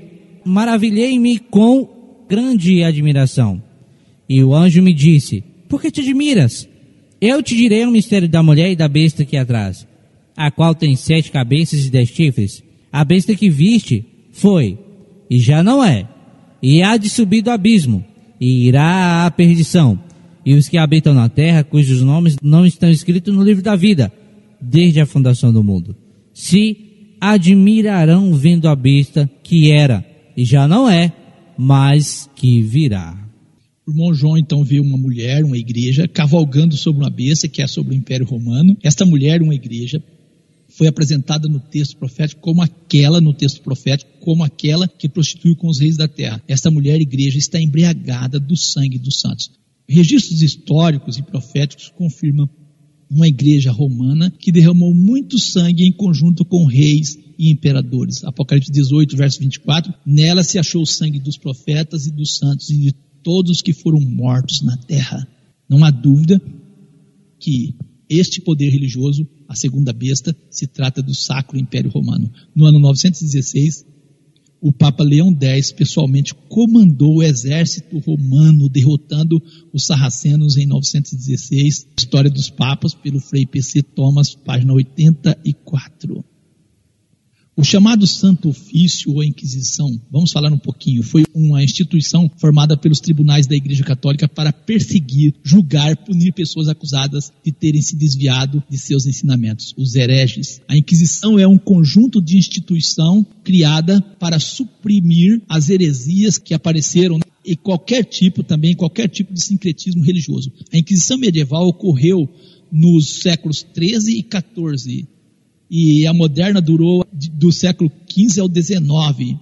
[0.45, 3.61] maravilhei-me com grande admiração.
[4.27, 6.67] E o anjo me disse: Por que te admiras?
[7.19, 9.87] Eu te direi o mistério da mulher e da besta que atrás,
[10.35, 12.63] a qual tem sete cabeças e dez chifres.
[12.91, 14.77] A besta que viste foi,
[15.29, 16.07] e já não é,
[16.61, 18.03] e há de subir do abismo,
[18.39, 19.99] e irá à perdição.
[20.45, 24.11] E os que habitam na terra, cujos nomes não estão escritos no livro da vida,
[24.61, 25.95] desde a fundação do mundo,
[26.35, 30.05] se admirarão vendo a besta que era,
[30.35, 31.11] e já não é,
[31.57, 33.17] mas que virá.
[33.87, 37.67] O irmão João então vê uma mulher, uma igreja, cavalgando sobre uma besta, que é
[37.67, 38.75] sobre o Império Romano.
[38.83, 40.03] Esta mulher, uma igreja,
[40.67, 45.67] foi apresentada no texto profético como aquela, no texto profético, como aquela que prostituiu com
[45.67, 46.43] os reis da terra.
[46.47, 49.51] Esta mulher igreja está embriagada do sangue dos santos.
[49.87, 52.49] Registros históricos e proféticos confirmam
[53.09, 58.23] uma igreja romana que derramou muito sangue em conjunto com reis e imperadores.
[58.23, 59.93] Apocalipse 18, verso 24.
[60.05, 63.99] Nela se achou o sangue dos profetas e dos santos e de todos que foram
[63.99, 65.27] mortos na terra.
[65.69, 66.41] Não há dúvida
[67.39, 67.75] que
[68.09, 72.31] este poder religioso, a segunda besta, se trata do Sacro Império Romano.
[72.55, 73.85] No ano 916,
[74.65, 79.39] o Papa Leão X pessoalmente comandou o exército romano derrotando
[79.71, 81.87] os sarracenos em 916.
[81.95, 86.25] História dos Papas, pelo Frei PC Thomas, página 84.
[87.57, 92.99] O chamado Santo Ofício ou Inquisição, vamos falar um pouquinho, foi uma instituição formada pelos
[92.99, 98.77] tribunais da Igreja Católica para perseguir, julgar, punir pessoas acusadas de terem se desviado de
[98.77, 100.59] seus ensinamentos, os hereges.
[100.67, 107.55] A Inquisição é um conjunto de instituição criada para suprimir as heresias que apareceram e
[107.55, 110.51] qualquer tipo também, qualquer tipo de sincretismo religioso.
[110.73, 112.27] A Inquisição medieval ocorreu
[112.69, 115.14] nos séculos 13 e 14
[115.69, 119.37] e a moderna durou do século XV ao XIX,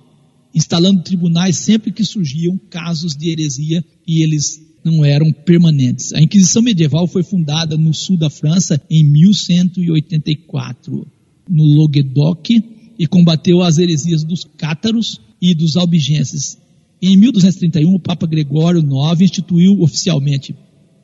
[0.53, 6.13] instalando tribunais sempre que surgiam casos de heresia e eles não eram permanentes.
[6.13, 11.07] A Inquisição medieval foi fundada no sul da França em 1184,
[11.49, 12.49] no Languedoc,
[12.97, 16.57] e combateu as heresias dos cátaros e dos albigenses.
[17.01, 20.55] Em 1231, o Papa Gregório IX instituiu oficialmente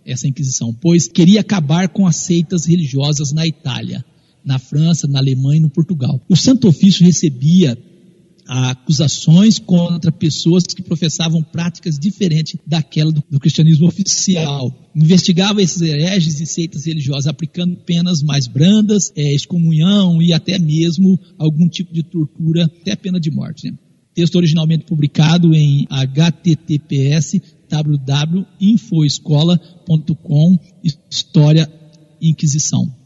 [0.05, 4.03] essa Inquisição, pois queria acabar com as seitas religiosas na Itália
[4.43, 6.21] na França, na Alemanha e no Portugal.
[6.29, 7.77] O Santo Ofício recebia
[8.49, 14.73] acusações contra pessoas que professavam práticas diferentes daquela do, do, cristianismo oficial.
[14.95, 21.19] Investigava esses hereges e seitas religiosas, aplicando penas mais brandas, é, excomunhão e até mesmo
[21.37, 23.69] algum tipo de tortura, até pena de morte.
[23.69, 23.77] Né?
[24.15, 30.59] Texto originalmente publicado em https www.infoescola.com
[31.11, 31.71] História
[32.19, 32.98] Inquisição.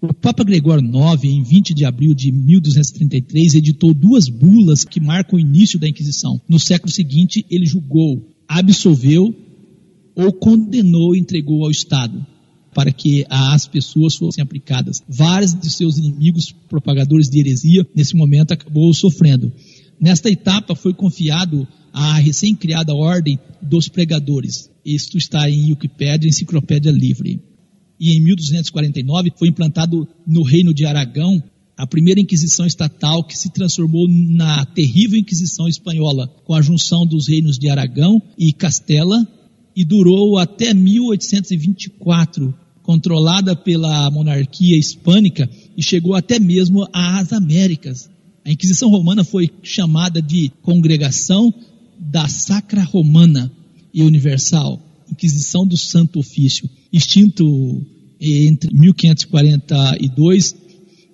[0.00, 5.36] O Papa Gregório IX, em 20 de abril de 1233, editou duas bulas que marcam
[5.36, 6.40] o início da Inquisição.
[6.48, 9.34] No século seguinte, ele julgou, absolveu
[10.14, 12.24] ou condenou e entregou ao Estado
[12.72, 15.02] para que as pessoas fossem aplicadas.
[15.08, 19.52] Vários de seus inimigos, propagadores de heresia, nesse momento acabou sofrendo.
[20.00, 24.70] Nesta etapa foi confiado à recém-criada Ordem dos Pregadores.
[24.84, 27.40] Isto está em Wikipédia, Enciclopédia Livre
[27.98, 31.42] e em 1249 foi implantado no Reino de Aragão
[31.78, 37.28] a primeira Inquisição estatal que se transformou na terrível Inquisição espanhola, com a junção dos
[37.28, 39.24] reinos de Aragão e Castela,
[39.76, 48.10] e durou até 1824, controlada pela monarquia hispânica e chegou até mesmo às Américas.
[48.44, 51.54] A Inquisição Romana foi chamada de Congregação
[51.96, 53.52] da Sacra Romana
[53.94, 57.86] e Universal, Inquisição do Santo Ofício, extinto
[58.20, 60.56] entre 1542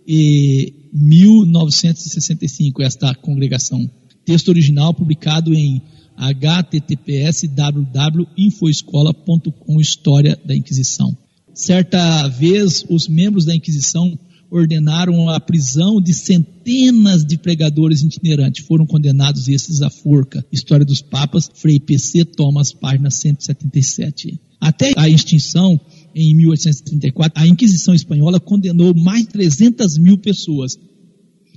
[0.06, 3.90] e 1965, esta congregação.
[4.24, 5.82] Texto original publicado em
[6.16, 11.16] https www.infoescola.com História da Inquisição.
[11.52, 14.16] Certa vez, os membros da Inquisição
[14.50, 18.64] ordenaram a prisão de centenas de pregadores itinerantes.
[18.64, 20.46] Foram condenados esses à forca.
[20.52, 24.38] História dos Papas, Frei PC Thomas, página 177.
[24.60, 25.80] Até a extinção,
[26.14, 30.78] em 1834, a Inquisição Espanhola condenou mais de 300 mil pessoas.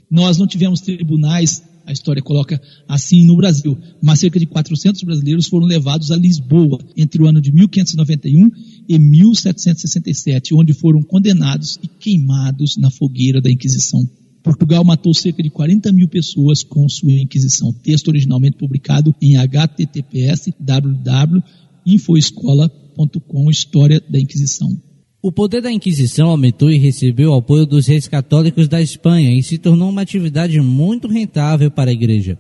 [0.10, 5.48] Nós não tivemos tribunais, a história coloca assim no Brasil, mas cerca de 400 brasileiros
[5.48, 8.50] foram levados a Lisboa entre o ano de 1591
[8.90, 14.10] e 1767, onde foram condenados e queimados na fogueira da Inquisição.
[14.44, 17.74] Portugal matou cerca de 40 mil pessoas com sua Inquisição.
[17.74, 22.87] Texto originalmente publicado em https www.infoescola.com
[23.50, 24.70] História da Inquisição.
[25.22, 29.44] O poder da Inquisição aumentou e recebeu o apoio dos reis católicos da Espanha e
[29.44, 32.38] se tornou uma atividade muito rentável para a Igreja.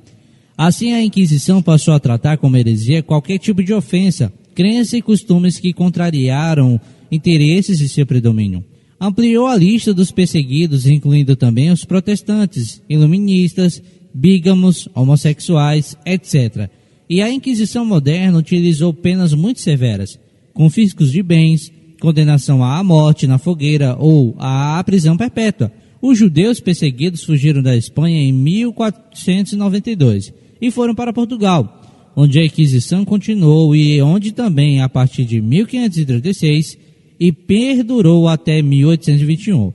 [0.57, 5.59] Assim, a Inquisição passou a tratar como heresia qualquer tipo de ofensa, crença e costumes
[5.59, 6.79] que contrariaram
[7.11, 8.63] interesses de seu predomínio.
[8.99, 13.81] Ampliou a lista dos perseguidos, incluindo também os protestantes, iluministas,
[14.13, 16.69] bígamos, homossexuais, etc.
[17.09, 20.19] E a Inquisição moderna utilizou penas muito severas,
[20.57, 25.71] confiscos de bens, condenação à morte na fogueira ou à prisão perpétua.
[26.01, 31.79] Os judeus perseguidos fugiram da Espanha em 1492 e foram para Portugal,
[32.15, 36.75] onde a Inquisição continuou e onde também, a partir de 1536,
[37.19, 39.71] e perdurou até 1821.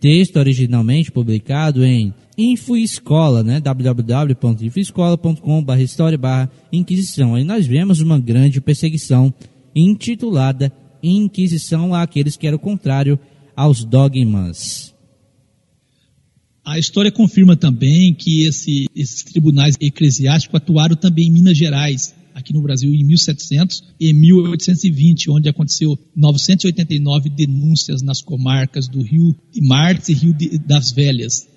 [0.00, 3.60] Texto originalmente publicado em Infoescola, né?
[3.60, 7.34] www.infoescola.com.br história barra Inquisição.
[7.34, 9.34] Aí nós vemos uma grande perseguição
[9.74, 13.18] intitulada Inquisição àqueles que eram contrário
[13.56, 14.94] aos dogmas.
[16.64, 22.52] A história confirma também que esse, esses tribunais eclesiásticos atuaram também em Minas Gerais, aqui
[22.52, 29.60] no Brasil, em 1700 e 1820, onde aconteceu 989 denúncias nas comarcas do Rio de
[29.60, 31.48] Martes e Rio de, das Velhas,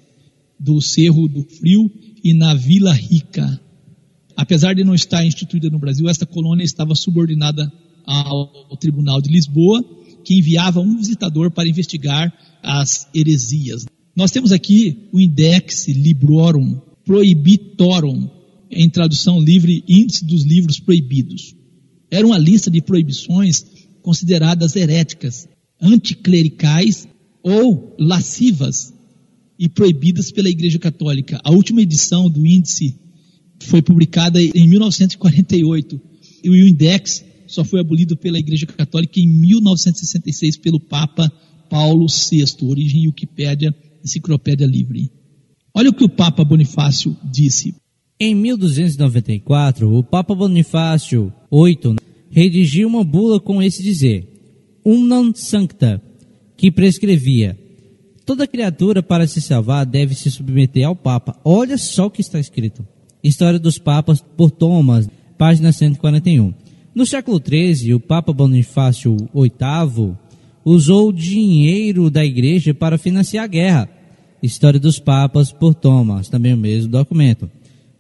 [0.60, 1.92] do Cerro do Frio
[2.24, 3.62] e na Vila Rica.
[4.36, 7.72] Apesar de não estar instituída no Brasil, esta colônia estava subordinada
[8.06, 9.84] ao, Tribunal de Lisboa,
[10.24, 13.86] que enviava um visitador para investigar as heresias.
[14.16, 18.28] Nós temos aqui o Index Librorum Prohibitorum,
[18.72, 21.56] em tradução livre, Índice dos Livros Proibidos.
[22.10, 23.64] Era uma lista de proibições
[24.02, 25.48] consideradas heréticas,
[25.80, 27.08] anticlericais
[27.44, 28.94] ou lascivas
[29.58, 31.40] e proibidas pela Igreja Católica.
[31.44, 33.00] A última edição do índice
[33.60, 36.02] foi publicada em 1948
[36.44, 37.24] e o Index
[37.56, 41.32] só foi abolido pela Igreja Católica em 1966 pelo Papa
[41.70, 42.44] Paulo VI.
[42.62, 45.10] Origem Wikipédia Enciclopédia Livre.
[45.74, 47.76] Olha o que o Papa Bonifácio disse.
[48.20, 51.96] Em 1294, o Papa Bonifácio VIII
[52.30, 54.28] redigiu uma bula com esse dizer,
[54.86, 56.02] Unam Sancta,
[56.56, 57.58] que prescrevia,
[58.26, 61.40] toda criatura para se salvar deve se submeter ao Papa.
[61.44, 62.86] Olha só o que está escrito.
[63.24, 66.65] História dos Papas por Thomas, página 141.
[66.96, 70.14] No século XIII, o Papa Bonifácio VIII
[70.64, 73.90] usou o dinheiro da igreja para financiar a guerra.
[74.42, 77.52] História dos Papas por Thomas, também o mesmo documento.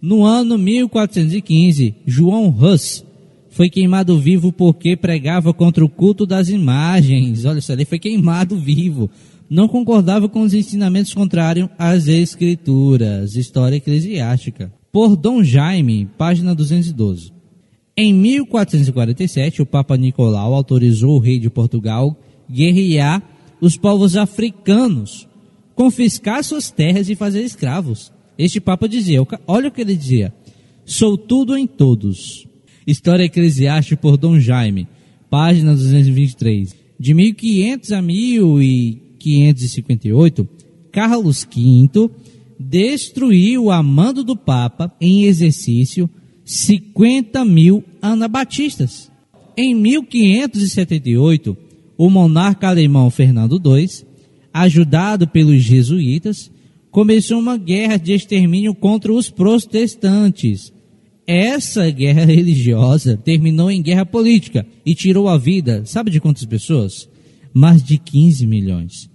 [0.01, 3.03] No ano 1415, João Hus
[3.49, 7.43] foi queimado vivo porque pregava contra o culto das imagens.
[7.43, 9.09] Olha só, ele foi queimado vivo.
[9.49, 13.35] Não concordava com os ensinamentos contrários às escrituras.
[13.35, 14.71] História eclesiástica.
[14.89, 17.34] Por Dom Jaime, página 212.
[17.97, 22.19] Em 1447, o Papa Nicolau autorizou o rei de Portugal
[22.49, 23.23] guerrear
[23.61, 25.27] os povos africanos
[25.75, 28.11] confiscar suas terras e fazer escravos.
[28.37, 30.33] Este Papa dizia, olha o que ele dizia,
[30.85, 32.47] sou tudo em todos.
[32.87, 34.87] História Eclesiástica por Dom Jaime,
[35.29, 36.85] página 223.
[36.97, 40.47] De 1500 a 1558,
[40.91, 42.09] Carlos V
[42.57, 46.09] destruiu, a mando do Papa, em exercício,
[46.45, 49.11] 50 mil anabatistas.
[49.57, 51.57] Em 1578,
[51.97, 54.15] o monarca alemão Fernando II
[54.55, 56.49] ajudado pelos jesuítas,
[56.89, 60.71] começou uma guerra de extermínio contra os protestantes.
[61.27, 67.09] Essa guerra religiosa terminou em guerra política e tirou a vida, sabe de quantas pessoas?
[67.53, 69.09] Mais de 15 milhões.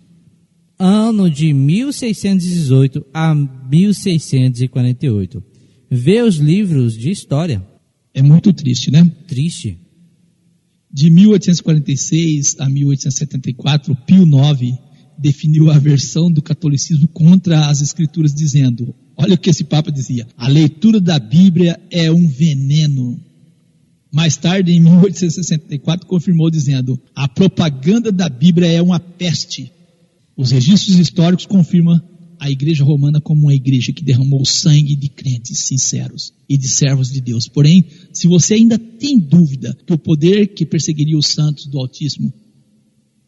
[0.78, 5.42] Ano de 1618 a 1648.
[5.90, 7.66] Vê os livros de história.
[8.14, 9.04] É muito triste, né?
[9.26, 9.76] Triste.
[10.92, 14.78] De 1846 a 1874, Pio IX
[15.18, 20.26] definiu a versão do catolicismo contra as escrituras, dizendo: olha o que esse Papa dizia,
[20.36, 23.20] a leitura da Bíblia é um veneno.
[24.12, 29.72] Mais tarde, em 1864, confirmou dizendo: a propaganda da Bíblia é uma peste.
[30.36, 32.00] Os registros históricos confirmam
[32.40, 37.12] a igreja romana como uma igreja que derramou sangue de crentes sinceros e de servos
[37.12, 37.46] de Deus.
[37.46, 37.84] Porém,
[38.14, 42.32] se você ainda tem dúvida que o poder que perseguiria os santos do Altíssimo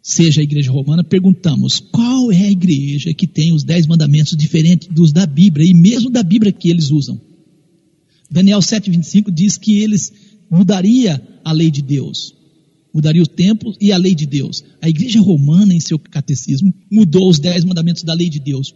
[0.03, 4.89] seja a igreja romana, perguntamos qual é a igreja que tem os dez mandamentos diferentes
[4.89, 7.21] dos da Bíblia e mesmo da Bíblia que eles usam.
[8.31, 10.11] Daniel 7,25 diz que eles
[10.51, 12.35] mudaria a lei de Deus,
[12.95, 14.65] mudaria o templo e a lei de Deus.
[14.81, 18.75] A igreja romana, em seu catecismo, mudou os dez mandamentos da lei de Deus.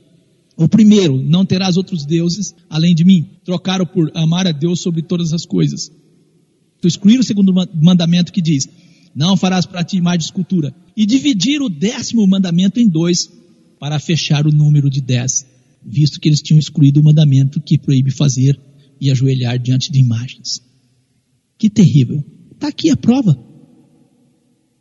[0.56, 3.26] O primeiro, não terás outros deuses além de mim.
[3.44, 5.92] Trocaram por amar a Deus sobre todas as coisas.
[6.82, 8.68] Excluíram o segundo mandamento que diz:
[9.14, 10.74] não farás para ti imagem de escultura.
[10.96, 13.30] E dividir o décimo mandamento em dois,
[13.78, 15.44] para fechar o número de dez,
[15.84, 18.58] visto que eles tinham excluído o mandamento que proíbe fazer
[19.00, 20.62] e ajoelhar diante de imagens.
[21.58, 22.24] Que terrível.
[22.52, 23.38] Está aqui a prova.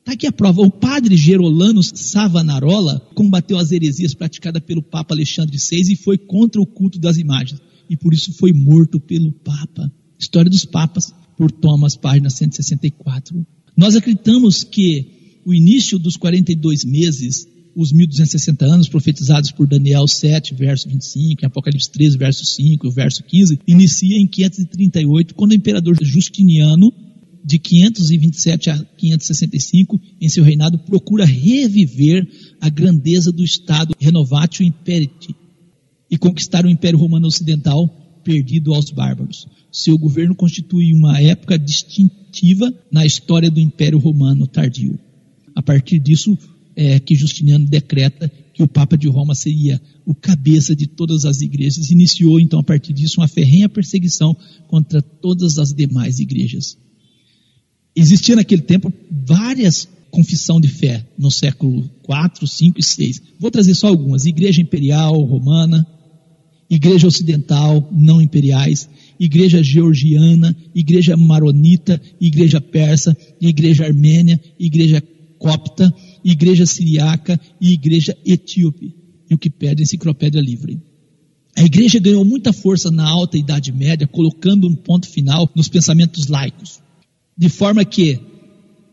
[0.06, 0.62] Está aqui a prova.
[0.62, 6.62] O padre Gerolano Savanarola combateu as heresias praticadas pelo Papa Alexandre VI e foi contra
[6.62, 7.60] o culto das imagens.
[7.89, 9.91] E por isso foi morto pelo Papa.
[10.20, 13.43] História dos Papas, por Thomas, página 164.
[13.76, 20.53] Nós acreditamos que o início dos 42 meses, os 1260 anos profetizados por Daniel 7,
[20.53, 25.97] verso 25, em Apocalipse 13, verso 5, verso 15, inicia em 538, quando o imperador
[25.99, 26.93] Justiniano
[27.46, 32.28] de 527 a 565, em seu reinado, procura reviver
[32.60, 35.36] a grandeza do Estado Renovatio Imperiti
[36.10, 37.88] e conquistar o Império Romano Ocidental
[38.24, 39.48] perdido aos bárbaros.
[39.72, 44.98] Seu governo constitui uma época distintiva na história do Império Romano tardio.
[45.54, 46.36] A partir disso,
[46.76, 51.41] é que Justiniano decreta que o Papa de Roma seria o cabeça de todas as
[51.41, 51.91] igrejas.
[51.91, 54.36] Iniciou, então, a partir disso, uma ferrenha perseguição
[54.68, 56.78] contra todas as demais igrejas.
[57.96, 63.22] Existia naquele tempo várias confissão de fé no século 4, 5 e 6.
[63.39, 65.86] Vou trazer só algumas: Igreja Imperial Romana,
[66.70, 68.89] Igreja Ocidental não imperiais,
[69.20, 75.04] Igreja Georgiana, Igreja Maronita, Igreja Persa, Igreja Armênia, Igreja
[75.38, 75.93] Copta,
[76.24, 78.96] Igreja Siriaca e Igreja Etíope.
[79.30, 80.80] E o que pede Enciclopédia Livre.
[81.58, 86.28] A igreja ganhou muita força na alta Idade Média, colocando um ponto final nos pensamentos
[86.28, 86.85] laicos
[87.38, 88.20] de forma que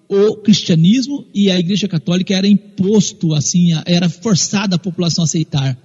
[0.09, 5.79] o cristianismo e a igreja católica era imposto, assim, era forçada a população a aceitar.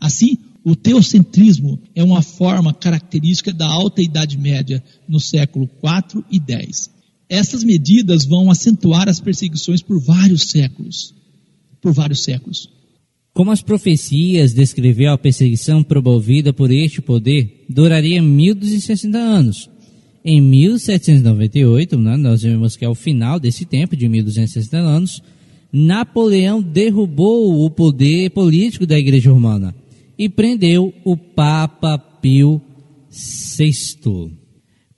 [0.00, 6.40] Assim, o teocentrismo é uma forma característica da alta Idade Média no século IV e
[6.52, 6.90] X.
[7.28, 11.14] Essas medidas vão acentuar as perseguições por vários séculos.
[11.82, 12.70] Por vários séculos.
[13.34, 19.73] Como as profecias descreveu a perseguição promovida por este poder, duraria 1260 anos
[20.24, 25.22] em 1798, né, nós vemos que é o final desse tempo, de 1260 anos,
[25.70, 29.74] Napoleão derrubou o poder político da Igreja Romana
[30.16, 32.62] e prendeu o Papa Pio
[33.10, 34.32] VI.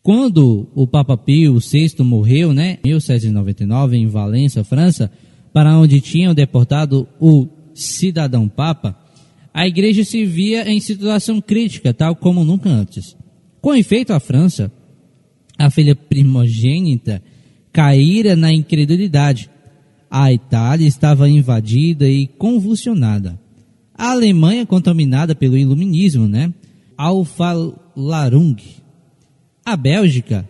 [0.02, 5.10] Quando o Papa Pio VI morreu, né, em 1799, em Valência, França,
[5.52, 8.96] para onde tinham deportado o cidadão Papa,
[9.52, 13.16] a igreja se via em situação crítica, tal como nunca antes.
[13.60, 14.70] Com efeito, a França
[15.58, 17.22] a filha primogênita
[17.72, 19.50] caíra na incredulidade.
[20.10, 23.38] A Itália estava invadida e convulsionada.
[23.94, 26.52] A Alemanha contaminada pelo iluminismo, né?
[26.96, 28.56] Alfa-Larung.
[29.64, 30.48] A Bélgica,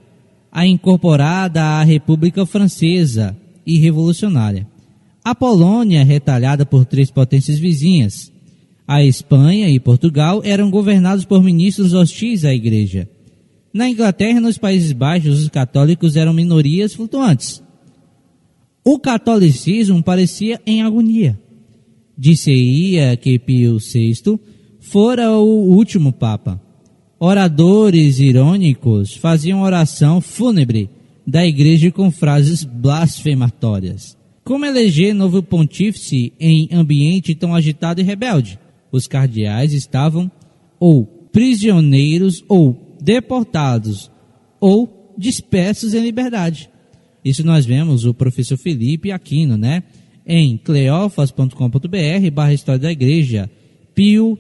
[0.53, 3.37] a incorporada à República Francesa
[3.67, 4.67] e revolucionária.
[5.25, 8.33] A Polônia, retalhada por três potências vizinhas.
[8.87, 13.09] A Espanha e Portugal eram governados por ministros hostis à igreja.
[13.77, 17.63] Na Inglaterra e nos Países Baixos, os católicos eram minorias flutuantes.
[18.83, 21.39] O catolicismo parecia em agonia.
[22.17, 24.41] Disse-ia que Pio VI
[24.81, 26.59] fora o último Papa.
[27.21, 30.89] Oradores irônicos faziam oração fúnebre
[31.27, 34.17] da igreja com frases blasfematórias.
[34.43, 38.59] Como eleger novo pontífice em ambiente tão agitado e rebelde?
[38.91, 40.31] Os cardeais estavam
[40.81, 44.11] ou prisioneiros ou deportados
[44.61, 46.69] ou dispersos em liberdade.
[47.25, 49.85] Isso nós vemos o professor Felipe Aquino, né?
[50.27, 53.49] Em cleofas.com.br barra História da Igreja,
[53.95, 54.37] Pio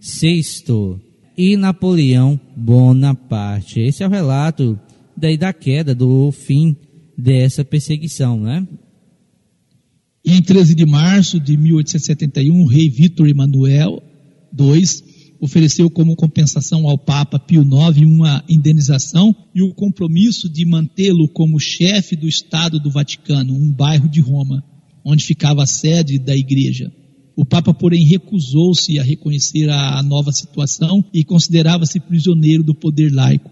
[0.00, 1.00] VI
[1.36, 3.80] e Napoleão Bonaparte.
[3.80, 4.78] Esse é o relato
[5.16, 6.76] daí da queda, do fim
[7.18, 8.64] dessa perseguição, né?
[10.24, 14.00] Em 13 de março de 1871, o rei Vítor Emanuel
[14.56, 15.13] II
[15.44, 21.60] ofereceu como compensação ao Papa Pio IX uma indenização e o compromisso de mantê-lo como
[21.60, 24.64] chefe do Estado do Vaticano, um bairro de Roma,
[25.04, 26.90] onde ficava a sede da igreja.
[27.36, 33.50] O Papa, porém, recusou-se a reconhecer a nova situação e considerava-se prisioneiro do poder laico,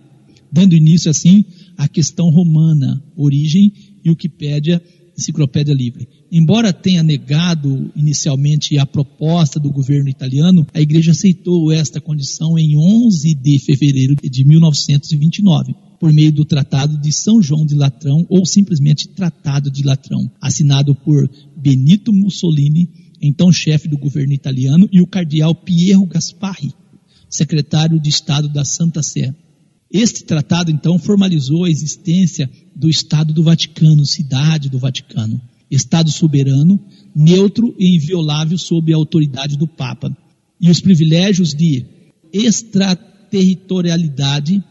[0.51, 1.45] dando início, assim,
[1.77, 3.71] à questão romana, origem
[4.03, 4.81] e pede
[5.15, 6.09] Enciclopédia Livre.
[6.35, 12.75] Embora tenha negado inicialmente a proposta do governo italiano, a igreja aceitou esta condição em
[12.75, 18.47] 11 de fevereiro de 1929 por meio do Tratado de São João de Latrão, ou
[18.47, 22.89] simplesmente Tratado de Latrão, assinado por Benito Mussolini,
[23.21, 26.73] então chefe do governo italiano, e o cardeal Piero Gasparri,
[27.29, 29.35] secretário de Estado da Santa Sé.
[29.93, 35.39] Este tratado, então, formalizou a existência do Estado do Vaticano, cidade do Vaticano,
[35.75, 36.79] Estado soberano,
[37.17, 40.15] neutro e inviolável sob a autoridade do Papa,
[40.61, 41.87] e os privilégios de
[42.33, 44.63] extraterritorialidade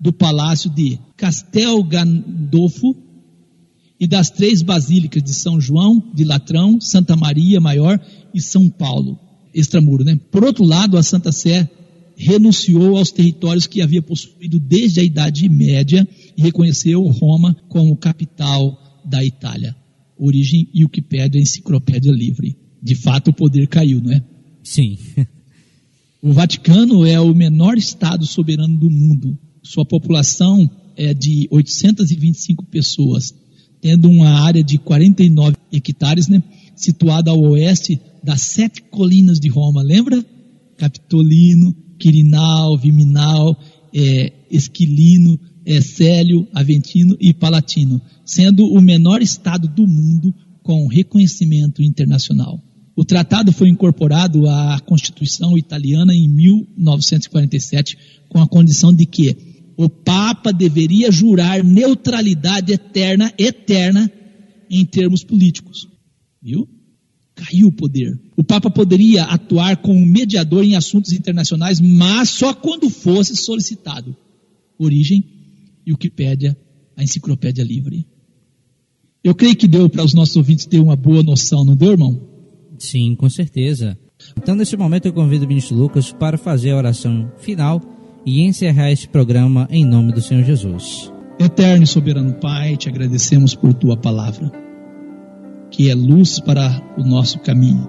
[0.00, 2.96] do Palácio de Castel Gandolfo
[4.00, 8.00] e das três basílicas de São João, de Latrão, Santa Maria Maior
[8.32, 9.20] e São Paulo,
[9.52, 10.18] extramuro, né?
[10.30, 11.68] Por outro lado, a Santa Sé
[12.16, 19.00] renunciou aos territórios que havia possuído desde a Idade Média e reconheceu Roma como capital
[19.04, 19.76] da Itália.
[20.18, 22.56] Origem e o que pede a enciclopédia livre.
[22.82, 24.22] De fato, o poder caiu, não é?
[24.62, 24.98] Sim.
[26.22, 29.38] o Vaticano é o menor estado soberano do mundo.
[29.62, 33.34] Sua população é de 825 pessoas,
[33.80, 36.42] tendo uma área de 49 hectares, né,
[36.74, 39.82] situada ao oeste das sete colinas de Roma.
[39.82, 40.24] Lembra?
[40.76, 43.56] Capitolino, Quirinal, Viminal,
[43.94, 45.38] é, Esquilino,
[45.68, 52.58] é, Célio, Aventino e Palatino, sendo o menor estado do mundo com reconhecimento internacional.
[52.96, 57.98] O tratado foi incorporado à Constituição italiana em 1947
[58.30, 59.36] com a condição de que
[59.76, 64.10] o Papa deveria jurar neutralidade eterna, eterna,
[64.70, 65.86] em termos políticos.
[66.42, 66.66] Viu?
[67.34, 68.18] Caiu o poder.
[68.36, 74.16] O Papa poderia atuar como mediador em assuntos internacionais, mas só quando fosse solicitado.
[74.78, 75.37] Origem
[76.00, 76.56] e pede
[76.96, 78.06] a enciclopédia livre.
[79.22, 82.20] Eu creio que deu para os nossos ouvintes ter uma boa noção, não deu, irmão?
[82.78, 83.98] Sim, com certeza.
[84.36, 87.80] Então, nesse momento, eu convido o ministro Lucas para fazer a oração final
[88.24, 91.12] e encerrar este programa em nome do Senhor Jesus.
[91.38, 94.50] Eterno e soberano Pai, te agradecemos por tua palavra,
[95.70, 97.88] que é luz para o nosso caminho,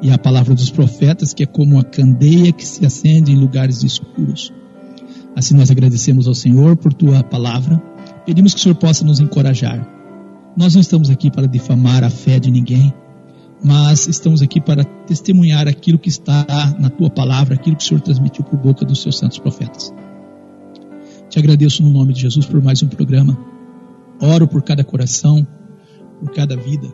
[0.00, 3.82] e a palavra dos profetas, que é como uma candeia que se acende em lugares
[3.82, 4.52] escuros.
[5.38, 7.80] Assim nós agradecemos ao Senhor por tua palavra,
[8.26, 9.88] pedimos que o Senhor possa nos encorajar.
[10.56, 12.92] Nós não estamos aqui para difamar a fé de ninguém,
[13.62, 16.44] mas estamos aqui para testemunhar aquilo que está
[16.80, 19.94] na tua palavra, aquilo que o Senhor transmitiu por boca dos seus santos profetas.
[21.30, 23.38] Te agradeço no nome de Jesus por mais um programa.
[24.20, 25.46] Oro por cada coração,
[26.18, 26.88] por cada vida,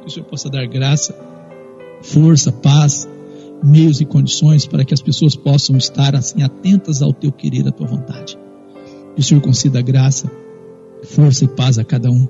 [0.00, 1.14] que o Senhor possa dar graça,
[2.00, 3.06] força, paz,
[3.62, 7.72] meios e condições para que as pessoas possam estar assim atentas ao teu querer, à
[7.72, 8.38] tua vontade.
[9.14, 10.30] Que o Senhor conceda graça,
[11.04, 12.26] força e paz a cada um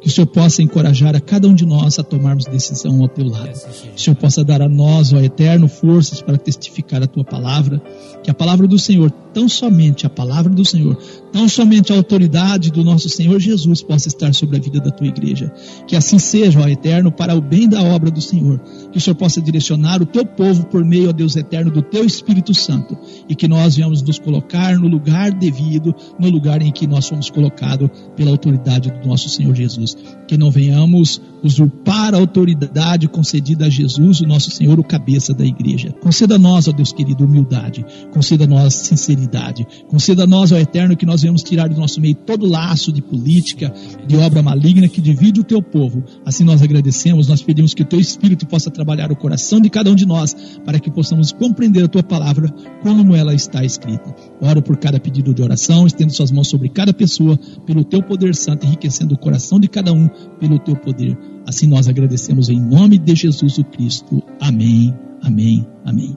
[0.00, 3.26] que o Senhor possa encorajar a cada um de nós a tomarmos decisão ao teu
[3.26, 3.52] lado.
[3.52, 7.82] Que o Senhor possa dar a nós, ó Eterno, forças para testificar a tua palavra.
[8.22, 10.96] Que a palavra do Senhor, tão somente a palavra do Senhor,
[11.36, 15.06] tão somente a autoridade do nosso Senhor Jesus possa estar sobre a vida da tua
[15.06, 15.52] igreja.
[15.86, 18.58] Que assim seja, ó Eterno, para o bem da obra do Senhor.
[18.90, 22.06] Que o Senhor possa direcionar o teu povo por meio, ó Deus Eterno, do teu
[22.06, 22.96] Espírito Santo.
[23.28, 27.28] E que nós venhamos nos colocar no lugar devido, no lugar em que nós fomos
[27.28, 29.94] colocados pela autoridade do nosso Senhor Jesus
[30.26, 35.44] que não venhamos usurpar a autoridade concedida a Jesus, o nosso Senhor, o cabeça da
[35.44, 35.92] igreja.
[36.00, 40.56] Conceda a nós, ó Deus querido, humildade, conceda a nós sinceridade, conceda a nós, ó
[40.56, 43.74] Eterno, que nós venhamos tirar do nosso meio todo laço de política,
[44.06, 46.04] de obra maligna que divide o teu povo.
[46.24, 49.90] Assim nós agradecemos, nós pedimos que o teu Espírito possa trabalhar o coração de cada
[49.90, 50.34] um de nós,
[50.64, 52.48] para que possamos compreender a tua palavra
[52.80, 54.14] como ela está escrita.
[54.40, 57.36] Oro por cada pedido de oração, estendo suas mãos sobre cada pessoa,
[57.66, 60.08] pelo teu poder santo, enriquecendo o coração de cada um
[60.38, 61.18] pelo teu poder.
[61.44, 64.22] Assim nós agradecemos em nome de Jesus o Cristo.
[64.40, 66.16] Amém, amém, amém.